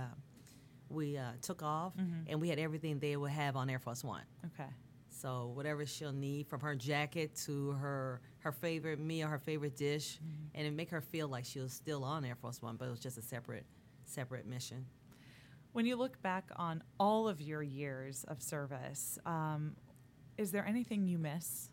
we 0.90 1.16
uh, 1.18 1.32
took 1.42 1.62
off, 1.62 1.96
Mm-hmm. 1.96 2.28
and 2.30 2.40
we 2.40 2.48
had 2.48 2.58
everything 2.60 2.98
they 3.00 3.16
would 3.16 3.30
have 3.32 3.56
on 3.56 3.68
Air 3.68 3.78
Force 3.80 4.04
One. 4.04 4.22
okay. 4.46 4.68
So 5.10 5.50
whatever 5.54 5.84
she'll 5.84 6.12
need, 6.12 6.46
from 6.46 6.60
her 6.60 6.76
jacket 6.76 7.34
to 7.46 7.72
her 7.72 8.20
her 8.40 8.52
favorite 8.52 8.98
meal, 9.00 9.28
her 9.28 9.38
favorite 9.38 9.76
dish, 9.76 10.18
and 10.54 10.66
it 10.66 10.72
make 10.72 10.90
her 10.90 11.00
feel 11.00 11.28
like 11.28 11.44
she 11.44 11.60
was 11.60 11.72
still 11.72 12.04
on 12.04 12.24
Air 12.24 12.36
Force 12.36 12.62
One, 12.62 12.76
but 12.76 12.86
it 12.86 12.90
was 12.90 13.00
just 13.00 13.18
a 13.18 13.22
separate 13.22 13.66
separate 14.04 14.46
mission. 14.46 14.86
When 15.72 15.86
you 15.86 15.96
look 15.96 16.20
back 16.22 16.50
on 16.56 16.82
all 16.98 17.28
of 17.28 17.40
your 17.40 17.62
years 17.62 18.24
of 18.24 18.42
service, 18.42 19.18
um, 19.26 19.76
is 20.36 20.50
there 20.50 20.66
anything 20.66 21.06
you 21.06 21.18
miss? 21.18 21.70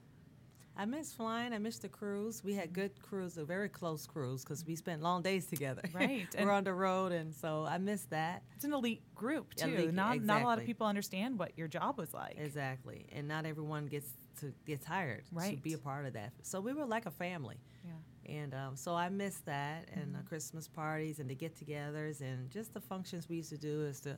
I 0.77 0.85
miss 0.85 1.13
flying. 1.13 1.53
I 1.53 1.57
miss 1.57 1.79
the 1.79 1.87
cruise. 1.87 2.43
We 2.43 2.53
had 2.53 2.73
good 2.73 3.01
cruise, 3.01 3.37
a 3.37 3.45
very 3.45 3.69
close 3.69 4.05
cruise, 4.05 4.43
because 4.43 4.65
we 4.65 4.75
spent 4.75 5.01
long 5.01 5.21
days 5.21 5.45
together. 5.45 5.81
Right, 5.93 6.27
We're 6.39 6.51
on 6.51 6.65
the 6.65 6.73
road, 6.73 7.13
and 7.13 7.33
so 7.33 7.65
I 7.67 7.77
miss 7.77 8.03
that. 8.05 8.43
It's 8.55 8.65
an 8.65 8.73
elite 8.73 9.01
group 9.15 9.53
too. 9.53 9.73
Elite, 9.73 9.93
not 9.93 10.21
not 10.21 10.41
a 10.41 10.45
lot 10.45 10.57
of 10.59 10.65
people 10.65 10.85
understand 10.85 11.39
what 11.39 11.57
your 11.57 11.69
job 11.69 11.97
was 11.97 12.13
like. 12.13 12.35
Exactly, 12.37 13.07
and 13.13 13.27
not 13.27 13.45
everyone 13.45 13.85
gets 13.87 14.09
to 14.39 14.53
gets 14.65 14.85
hired 14.85 15.23
to 15.55 15.57
be 15.61 15.73
a 15.73 15.77
part 15.77 16.05
of 16.05 16.13
that. 16.13 16.33
So 16.43 16.59
we 16.59 16.73
were 16.73 16.85
like 16.85 17.05
a 17.05 17.11
family. 17.11 17.57
yeah. 17.85 17.91
And 18.41 18.53
um, 18.55 18.75
so 18.75 18.95
I 18.95 19.09
miss 19.09 19.37
that, 19.45 19.87
and 19.93 20.07
Mm-hmm. 20.07 20.17
the 20.17 20.23
Christmas 20.23 20.67
parties, 20.67 21.19
and 21.19 21.29
the 21.29 21.35
get-togethers, 21.35 22.21
and 22.21 22.49
just 22.49 22.73
the 22.73 22.81
functions 22.81 23.29
we 23.29 23.35
used 23.37 23.49
to 23.51 23.57
do 23.57 23.85
as 23.85 23.99
the, 23.99 24.17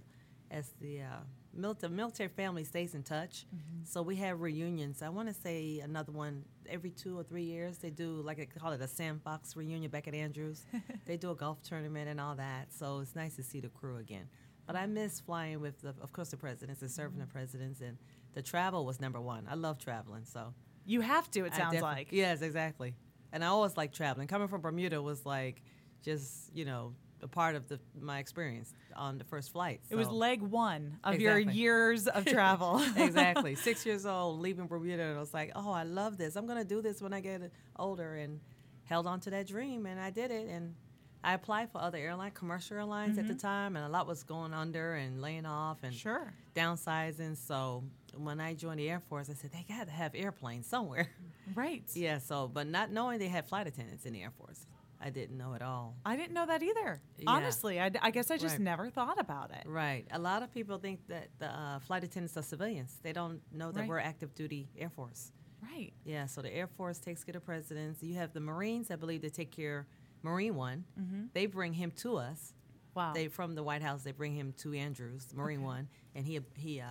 as 0.50 0.72
the 0.80 1.02
uh, 1.02 1.06
mil- 1.54 1.74
the 1.74 1.90
military 1.90 2.30
family 2.30 2.64
stays 2.64 2.96
in 2.96 3.04
touch. 3.04 3.46
Mm-hmm. 3.54 3.84
So 3.84 4.02
we 4.02 4.16
have 4.18 4.40
reunions. 4.40 5.02
I 5.02 5.10
want 5.10 5.28
to 5.28 5.34
say 5.34 5.80
another 5.84 6.14
one 6.14 6.46
every 6.70 6.92
two 6.92 7.20
or 7.20 7.24
three 7.24 7.44
years. 7.44 7.80
They 7.80 7.90
do 7.90 8.22
like 8.24 8.38
they 8.38 8.46
call 8.46 8.72
it 8.72 8.82
a 8.82 8.88
sandbox 8.88 9.58
reunion 9.58 9.92
back 9.92 10.08
at 10.08 10.14
Andrews. 10.16 10.66
they 11.06 11.18
do 11.18 11.32
a 11.32 11.36
golf 11.36 11.62
tournament 11.62 12.08
and 12.08 12.20
all 12.22 12.36
that. 12.36 12.72
So 12.74 13.00
it's 13.00 13.14
nice 13.16 13.36
to 13.36 13.44
see 13.44 13.60
the 13.60 13.70
crew 13.70 13.98
again. 13.98 14.30
But 14.66 14.76
I 14.78 14.86
miss 14.86 15.20
flying 15.22 15.60
with, 15.62 15.82
the, 15.82 15.94
of 16.02 16.12
course, 16.14 16.30
the 16.30 16.38
presidents 16.38 16.82
and 16.82 16.90
serving 16.92 17.14
Mm-hmm. 17.20 17.28
the 17.28 17.34
presidents, 17.34 17.82
and 17.82 17.98
the 18.38 18.44
travel 18.44 18.86
was 18.86 19.02
number 19.02 19.20
one. 19.20 19.48
I 19.50 19.56
love 19.56 19.80
traveling, 19.80 20.24
so. 20.24 20.54
You 20.86 21.02
have 21.02 21.30
to. 21.32 21.46
It 21.46 21.54
I 21.54 21.58
sounds 21.58 21.74
defi- 21.74 21.82
like. 21.82 22.08
Yes, 22.12 22.44
exactly. 22.44 22.94
And 23.34 23.44
I 23.44 23.48
always 23.48 23.76
like 23.76 23.92
traveling. 23.92 24.28
Coming 24.28 24.48
from 24.48 24.62
Bermuda 24.62 25.02
was 25.02 25.26
like 25.26 25.64
just 26.04 26.56
you 26.56 26.64
know 26.64 26.94
a 27.24 27.28
part 27.28 27.56
of 27.56 27.68
the 27.68 27.80
my 28.00 28.20
experience 28.20 28.76
on 28.96 29.18
the 29.18 29.24
first 29.24 29.52
flight. 29.52 29.82
It 29.90 29.96
was 29.96 30.08
leg 30.08 30.44
one 30.44 31.00
of 31.04 31.20
your 31.20 31.40
years 31.40 32.08
of 32.08 32.26
travel. 32.38 32.80
exactly 32.96 33.56
six 33.56 33.88
years 33.88 34.06
old 34.06 34.40
leaving 34.40 34.68
Bermuda, 34.68 35.02
and 35.02 35.18
I 35.18 35.20
was 35.20 35.34
like, 35.34 35.52
oh, 35.56 35.72
I 35.72 35.82
love 35.82 36.20
this. 36.20 36.36
I'm 36.36 36.46
gonna 36.46 36.64
do 36.64 36.84
this 36.84 37.02
when 37.02 37.14
I 37.14 37.22
get 37.22 37.52
older, 37.76 38.18
and 38.18 38.40
held 38.84 39.08
on 39.08 39.20
to 39.22 39.32
that 39.32 39.48
dream, 39.48 39.88
and 39.88 40.00
I 40.00 40.12
did 40.12 40.30
it. 40.30 40.48
And 40.48 40.76
I 41.24 41.34
applied 41.34 41.72
for 41.72 41.82
other 41.82 41.98
airline, 41.98 42.32
commercial 42.32 42.78
airlines 42.78 43.18
at 43.18 43.28
the 43.28 43.34
mm-hmm. 43.34 43.48
time, 43.48 43.76
and 43.76 43.84
a 43.84 43.90
lot 43.90 44.06
was 44.06 44.22
going 44.22 44.54
under 44.54 44.94
and 44.94 45.24
laying 45.24 45.48
off 45.48 45.80
and 45.82 45.92
Sure. 45.92 46.32
downsizing. 46.56 47.36
So 47.36 47.84
when 48.20 48.40
I 48.40 48.54
joined 48.54 48.80
the 48.80 48.90
Air 48.90 49.00
Force, 49.00 49.30
I 49.30 49.34
said 49.34 49.52
they 49.52 49.66
got 49.68 49.86
to 49.88 49.92
have 49.92 50.14
airplanes 50.16 50.68
somewhere. 50.68 51.10
Right. 51.56 51.84
Yeah, 51.94 52.18
so 52.20 52.50
but 52.54 52.68
not 52.68 52.92
knowing 52.92 53.20
they 53.20 53.30
had 53.30 53.48
flight 53.48 53.68
attendants 53.68 54.06
in 54.06 54.12
the 54.12 54.22
Air 54.22 54.32
Force, 54.38 54.66
I 55.00 55.10
didn't 55.12 55.38
know 55.38 55.54
at 55.54 55.62
all. 55.62 55.96
I 56.06 56.18
didn't 56.18 56.34
know 56.34 56.46
that 56.46 56.62
either. 56.62 57.02
Yeah. 57.18 57.24
Honestly, 57.30 57.80
I 57.80 57.90
guess 58.12 58.30
I 58.30 58.36
just 58.38 58.56
Right. 58.56 58.62
never 58.62 58.90
thought 58.90 59.18
about 59.18 59.52
it. 59.52 59.64
Right. 59.66 60.06
A 60.12 60.20
lot 60.20 60.44
of 60.44 60.54
people 60.54 60.78
think 60.78 61.08
that 61.08 61.30
the 61.40 61.48
uh, 61.48 61.80
flight 61.80 62.04
attendants 62.04 62.36
are 62.36 62.42
civilians. 62.42 62.98
They 63.02 63.14
don't 63.14 63.40
know 63.54 63.72
that 63.72 63.80
Right. 63.82 63.90
we're 63.90 64.00
active 64.00 64.36
duty 64.36 64.68
Air 64.78 64.90
Force. 64.90 65.32
Right. 65.64 65.94
Yeah, 66.04 66.26
so 66.26 66.42
the 66.42 66.54
Air 66.54 66.68
Force 66.68 67.00
takes 67.00 67.24
care 67.24 67.38
of 67.38 67.46
presidents. 67.46 68.04
You 68.04 68.16
have 68.16 68.34
the 68.34 68.42
Marines, 68.42 68.92
I 68.92 68.98
believe, 68.98 69.22
they 69.22 69.30
take 69.30 69.52
care 69.52 69.88
Marine 70.24 70.56
One. 70.56 70.84
Mm-hmm. 71.00 71.22
They 71.34 71.46
bring 71.46 71.72
him 71.74 71.92
to 72.04 72.18
us. 72.18 72.54
Wow. 72.94 73.14
They 73.14 73.30
from 73.30 73.56
the 73.56 73.64
White 73.64 73.84
House, 73.84 74.04
they 74.04 74.12
bring 74.12 74.34
him 74.36 74.52
to 74.58 74.74
Andrews, 74.74 75.28
Marine 75.34 75.62
One, 75.64 75.88
and 76.14 76.26
he 76.26 76.42
he 76.56 76.82
uh, 76.82 76.88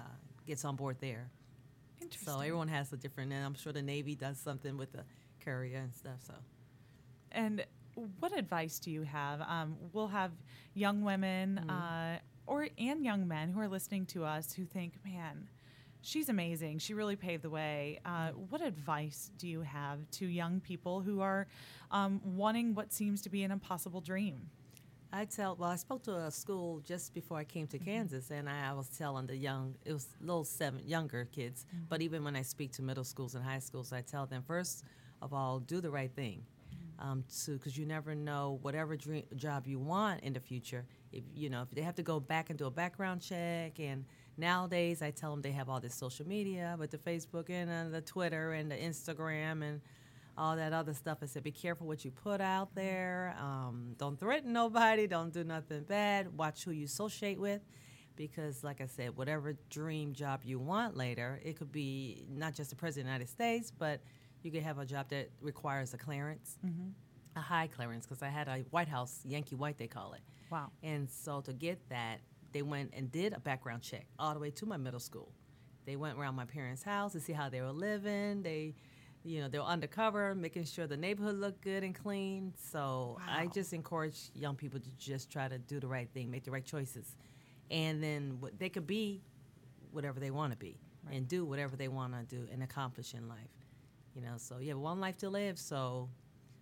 gets 0.47 0.65
on 0.65 0.77
board 0.77 0.97
there. 1.01 1.31
Interesting. 2.01 2.33
So 2.35 2.41
everyone 2.41 2.69
has 2.69 2.93
a 2.93 2.97
different, 2.97 3.33
and 3.33 3.45
I'm 3.45 3.55
sure 3.55 3.73
the 3.73 3.83
Navy 3.83 4.15
does 4.15 4.39
something 4.39 4.77
with 4.77 4.93
the 4.93 5.05
carrier 5.45 5.79
and 5.79 5.95
stuff. 5.95 6.21
So 6.27 6.35
And 7.33 7.65
what 8.21 8.37
advice 8.37 8.79
do 8.79 8.91
you 8.91 9.03
have? 9.03 9.41
Um, 9.43 9.77
we'll 9.93 10.09
have 10.09 10.33
young 10.75 11.03
women 11.03 11.61
Mm-hmm. 11.61 11.71
uh, 11.71 12.19
or 12.47 12.69
and 12.79 13.05
young 13.05 13.27
men 13.27 13.51
who 13.51 13.61
are 13.61 13.69
listening 13.69 14.07
to 14.07 14.25
us 14.25 14.53
who 14.53 14.65
think, 14.65 14.95
man, 15.05 15.49
She's 16.03 16.29
amazing. 16.29 16.79
She 16.79 16.95
really 16.95 17.17
paved 17.17 17.43
the 17.43 17.51
way. 17.51 17.99
Uh, 18.05 18.29
what 18.51 18.61
advice 18.63 19.33
do 19.39 19.49
you 19.49 19.63
have 19.63 20.09
to 20.13 20.27
young 20.27 20.61
people 20.61 21.01
who 21.01 21.21
are 21.21 21.49
um, 21.91 22.21
wanting 22.23 22.75
what 22.77 22.93
seems 22.93 23.23
to 23.23 23.29
be 23.29 23.43
an 23.43 23.51
impossible 23.51 24.01
dream? 24.01 24.49
I 25.13 25.25
tell 25.25 25.57
well, 25.57 25.71
I 25.71 25.77
spoke 25.77 26.03
to 26.05 26.17
a 26.17 26.31
school 26.31 26.81
just 26.81 27.15
before 27.15 27.39
I 27.39 27.45
came 27.45 27.67
to 27.69 27.79
Kansas, 27.79 28.31
and 28.31 28.49
I, 28.49 28.71
I 28.71 28.73
was 28.73 28.89
telling 28.89 29.27
the 29.27 29.37
young, 29.37 29.75
it 29.85 29.93
was 29.93 30.09
little 30.21 30.45
seven 30.45 30.81
younger 30.85 31.27
kids, 31.33 31.65
but 31.89 32.03
even 32.03 32.25
when 32.25 32.37
I 32.37 32.43
speak 32.43 32.73
to 32.73 32.83
middle 32.83 33.05
schools 33.05 33.35
and 33.35 33.45
high 33.45 33.61
schools, 33.61 33.93
I 33.93 34.03
tell 34.03 34.27
them 34.27 34.43
first 34.47 34.85
of 35.23 35.33
all, 35.33 35.61
do 35.61 35.81
the 35.81 35.91
right 35.91 36.11
thing, 36.15 36.43
um, 36.99 37.25
to 37.45 37.53
because 37.53 37.79
you 37.79 37.87
never 37.87 38.15
know 38.15 38.59
whatever 38.63 38.97
dream 38.97 39.25
job 39.37 39.67
you 39.67 39.79
want 39.79 40.23
in 40.23 40.33
the 40.33 40.41
future. 40.41 40.85
If 41.13 41.23
you 41.35 41.51
know 41.51 41.63
if 41.63 41.71
they 41.71 41.83
have 41.83 41.95
to 41.97 42.03
go 42.03 42.21
back 42.21 42.51
and 42.51 42.59
do 42.59 42.67
a 42.67 42.71
background 42.71 43.23
check, 43.23 43.79
and 43.79 44.05
nowadays 44.37 45.03
I 45.03 45.13
tell 45.13 45.31
them 45.31 45.41
they 45.41 45.53
have 45.53 45.69
all 45.69 45.81
this 45.81 45.95
social 45.95 46.27
media, 46.27 46.77
with 46.79 46.91
the 46.91 46.99
Facebook 46.99 47.49
and 47.49 47.71
uh, 47.71 47.91
the 47.91 48.03
Twitter 48.03 48.53
and 48.53 48.71
the 48.71 48.77
Instagram 48.77 49.63
and 49.63 49.81
all 50.39 50.57
that 50.57 50.73
other 50.73 50.95
stuff. 50.95 51.19
I 51.23 51.27
said, 51.27 51.43
be 51.43 51.53
careful 51.53 51.87
what 51.87 52.05
you 52.05 52.11
put 52.11 52.41
out 52.41 52.75
there. 52.75 53.37
Um, 53.41 53.95
don't 53.97 54.19
threaten 54.19 54.53
nobody. 54.53 55.07
Don't 55.07 55.33
do 55.33 55.45
nothing 55.45 55.83
bad. 55.85 56.37
Watch 56.37 56.65
who 56.65 56.73
you 56.73 56.85
associate 56.85 57.41
with. 57.41 57.63
Because, 58.17 58.65
like 58.65 58.81
I 58.81 58.87
said, 58.87 59.17
whatever 59.17 59.57
dream 59.69 60.15
job 60.15 60.41
you 60.45 60.59
want 60.59 60.97
later, 60.97 61.41
it 61.45 61.59
could 61.59 61.71
be 61.71 62.25
not 62.31 62.55
just 62.55 62.71
the 62.71 62.77
President 62.77 63.07
of 63.07 63.07
the 63.07 63.13
United 63.13 63.29
States, 63.29 63.71
but 63.71 64.01
you 64.43 64.51
could 64.51 64.63
have 64.63 64.79
a 64.79 64.87
job 64.87 65.09
that 65.11 65.31
requires 65.43 65.93
a 65.93 65.99
clearance, 65.99 66.57
a 67.37 67.41
high 67.41 67.67
clearance, 67.67 68.07
because 68.07 68.23
I 68.23 68.29
had 68.29 68.49
a 68.49 68.65
White 68.71 68.89
House, 68.89 69.21
Yankee 69.25 69.55
White, 69.55 69.77
they 69.77 69.87
call 69.87 70.15
it. 70.15 70.23
Wow. 70.51 70.71
And 70.83 71.11
so 71.11 71.43
to 71.43 71.53
get 71.53 71.87
that, 71.91 72.21
they 72.53 72.63
went 72.63 72.95
and 72.95 73.13
did 73.13 73.35
a 73.35 73.41
background 73.41 73.83
check 73.83 74.07
all 74.19 74.33
the 74.33 74.41
way 74.41 74.51
to 74.53 74.65
my 74.65 74.79
middle 74.79 75.01
school. 75.01 75.31
They 75.85 75.97
went 75.97 76.19
around 76.19 76.37
my 76.37 76.47
parents' 76.47 76.83
house 76.83 77.13
to 77.13 77.21
see 77.21 77.35
how 77.35 77.51
they 77.51 77.61
were 77.61 77.73
living. 77.73 78.43
They, 78.43 78.77
you 79.27 79.41
know, 79.41 79.49
they 79.49 79.59
were 79.59 79.65
undercover, 79.65 80.35
making 80.35 80.65
sure 80.65 80.87
the 80.87 80.97
neighborhood 80.97 81.37
looked 81.37 81.61
good 81.61 81.83
and 81.83 81.95
clean. 81.95 82.53
So 82.71 83.19
I 83.29 83.49
just 83.49 83.73
encourage 83.73 84.31
young 84.35 84.55
people 84.55 84.79
to 84.79 84.91
just 84.97 85.31
try 85.31 85.49
to 85.49 85.59
do 85.59 85.81
the 85.81 85.89
right 85.89 86.09
thing, 86.15 86.31
make 86.31 86.45
the 86.45 86.53
right 86.53 86.65
choices, 86.65 87.17
and 87.71 88.03
then 88.03 88.39
they 88.59 88.69
could 88.69 88.87
be 88.87 89.21
whatever 89.91 90.21
they 90.21 90.31
want 90.31 90.53
to 90.53 90.59
be 90.59 90.79
and 91.13 91.27
do 91.27 91.45
whatever 91.45 91.77
they 91.77 91.89
want 91.89 92.13
to 92.13 92.37
do 92.37 92.47
and 92.53 92.63
accomplish 92.63 93.15
in 93.15 93.29
life. 93.29 93.39
You 94.15 94.23
know, 94.23 94.35
so 94.37 94.59
you 94.59 94.71
have 94.71 94.79
one 94.79 95.01
life 95.01 95.17
to 95.19 95.29
live, 95.29 95.59
so 95.59 96.09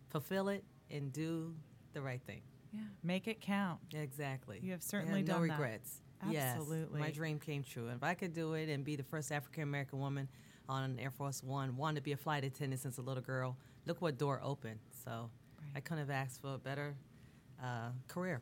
fulfill 0.09 0.49
it 0.49 0.65
and 0.91 1.13
do 1.13 1.55
the 1.93 2.01
right 2.01 2.21
thing. 2.27 2.41
Yeah. 2.73 2.81
Make 3.03 3.29
it 3.29 3.41
count. 3.41 3.81
Exactly. 3.93 4.59
You 4.63 4.73
have 4.73 4.83
certainly 4.83 5.23
no 5.23 5.35
done 5.35 5.49
that. 5.49 5.59
regrets. 5.59 6.01
Absolutely. 6.23 6.99
Yes, 6.99 7.07
my 7.07 7.11
dream 7.11 7.39
came 7.39 7.63
true. 7.63 7.89
And 7.89 7.97
if 7.97 8.03
I 8.03 8.15
could 8.15 8.33
do 8.33 8.55
it 8.55 8.69
and 8.69 8.85
be 8.85 8.97
the 8.97 9.03
first 9.05 9.31
African 9.31 9.63
American 9.63 9.99
woman 10.01 10.29
on 10.69 10.99
Air 10.99 11.11
Force 11.11 11.43
One, 11.43 11.77
wanted 11.77 11.97
to 11.97 12.03
be 12.03 12.13
a 12.13 12.17
flight 12.17 12.45
attendant 12.45 12.81
since 12.81 12.99
a 12.99 13.03
little 13.03 13.23
girl, 13.23 13.57
look 13.87 14.01
what 14.01 14.19
door 14.19 14.41
opened. 14.43 14.81
So 15.05 15.31
I 15.75 15.81
couldn't 15.81 15.99
have 15.99 16.11
asked 16.11 16.41
for 16.41 16.55
a 16.55 16.59
better 16.59 16.95
uh, 17.63 17.91
career. 18.09 18.41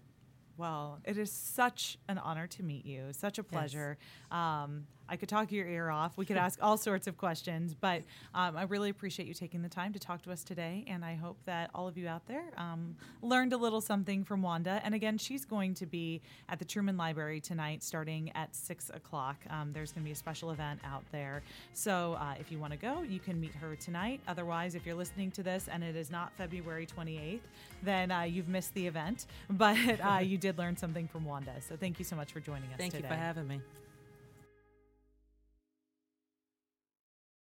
Well, 0.57 1.01
it 1.05 1.17
is 1.17 1.33
such 1.33 1.99
an 2.09 2.19
honor 2.19 2.47
to 2.47 2.63
meet 2.63 2.85
you. 2.85 3.09
Such 3.13 3.39
a 3.39 3.43
pleasure. 3.43 3.97
Um, 4.31 4.87
I 5.09 5.17
could 5.17 5.29
talk 5.29 5.53
your 5.53 5.67
ear 5.67 5.91
off. 5.91 6.17
We 6.17 6.25
could 6.25 6.37
ask 6.47 6.59
all 6.63 6.77
sorts 6.77 7.07
of 7.07 7.17
questions, 7.17 7.75
but 7.75 8.03
um, 8.35 8.57
I 8.57 8.63
really 8.63 8.91
appreciate 8.91 9.29
you 9.29 9.35
taking 9.35 9.63
the 9.63 9.69
time 9.69 9.93
to 9.93 9.99
talk 9.99 10.23
to 10.23 10.33
us 10.33 10.45
today. 10.45 10.85
And 10.87 11.05
I 11.05 11.15
hope 11.15 11.39
that 11.45 11.71
all 11.75 11.89
of 11.89 11.97
you 11.99 12.09
out 12.09 12.27
there 12.27 12.45
um, 12.57 12.97
learned 13.23 13.53
a 13.53 13.57
little 13.57 13.81
something 13.81 14.25
from 14.25 14.43
Wanda. 14.43 14.81
And 14.85 14.95
again, 14.95 15.19
she's 15.19 15.45
going 15.45 15.75
to 15.75 15.87
be 15.87 16.21
at 16.49 16.59
the 16.59 16.65
Truman 16.65 16.97
Library 16.97 17.41
tonight 17.41 17.83
starting 17.83 18.31
at 18.35 18.55
6 18.55 18.91
o'clock. 18.91 19.37
Um, 19.51 19.73
there's 19.73 19.93
going 19.93 20.03
to 20.03 20.07
be 20.07 20.13
a 20.13 20.17
special 20.17 20.51
event 20.51 20.81
out 20.85 21.05
there. 21.13 21.43
So 21.73 22.17
uh, 22.21 22.35
if 22.39 22.51
you 22.51 22.59
want 22.59 22.73
to 22.73 22.79
go, 22.79 23.03
you 23.03 23.21
can 23.21 23.41
meet 23.41 23.55
her 23.55 23.77
tonight. 23.77 24.21
Otherwise, 24.29 24.75
if 24.75 24.87
you're 24.87 24.95
listening 24.95 25.31
to 25.33 25.43
this 25.43 25.69
and 25.71 25.83
it 25.83 25.97
is 25.97 26.11
not 26.11 26.33
February 26.37 26.87
28th, 26.87 27.41
then 27.83 28.11
uh, 28.11 28.23
you've 28.23 28.49
missed 28.49 28.75
the 28.75 28.87
event. 28.87 29.27
But 29.63 30.01
uh, 30.01 30.19
you 30.19 30.39
did 30.39 30.59
learn 30.59 30.77
something 30.77 31.07
from 31.07 31.25
Wanda. 31.25 31.53
So 31.61 31.77
thank 31.77 31.99
you 31.99 32.05
so 32.05 32.17
much 32.17 32.33
for 32.33 32.41
joining 32.41 32.71
us 32.71 32.79
Thank 32.79 32.93
today. 32.93 33.07
you 33.07 33.15
for 33.15 33.21
having 33.21 33.47
me. 33.47 33.61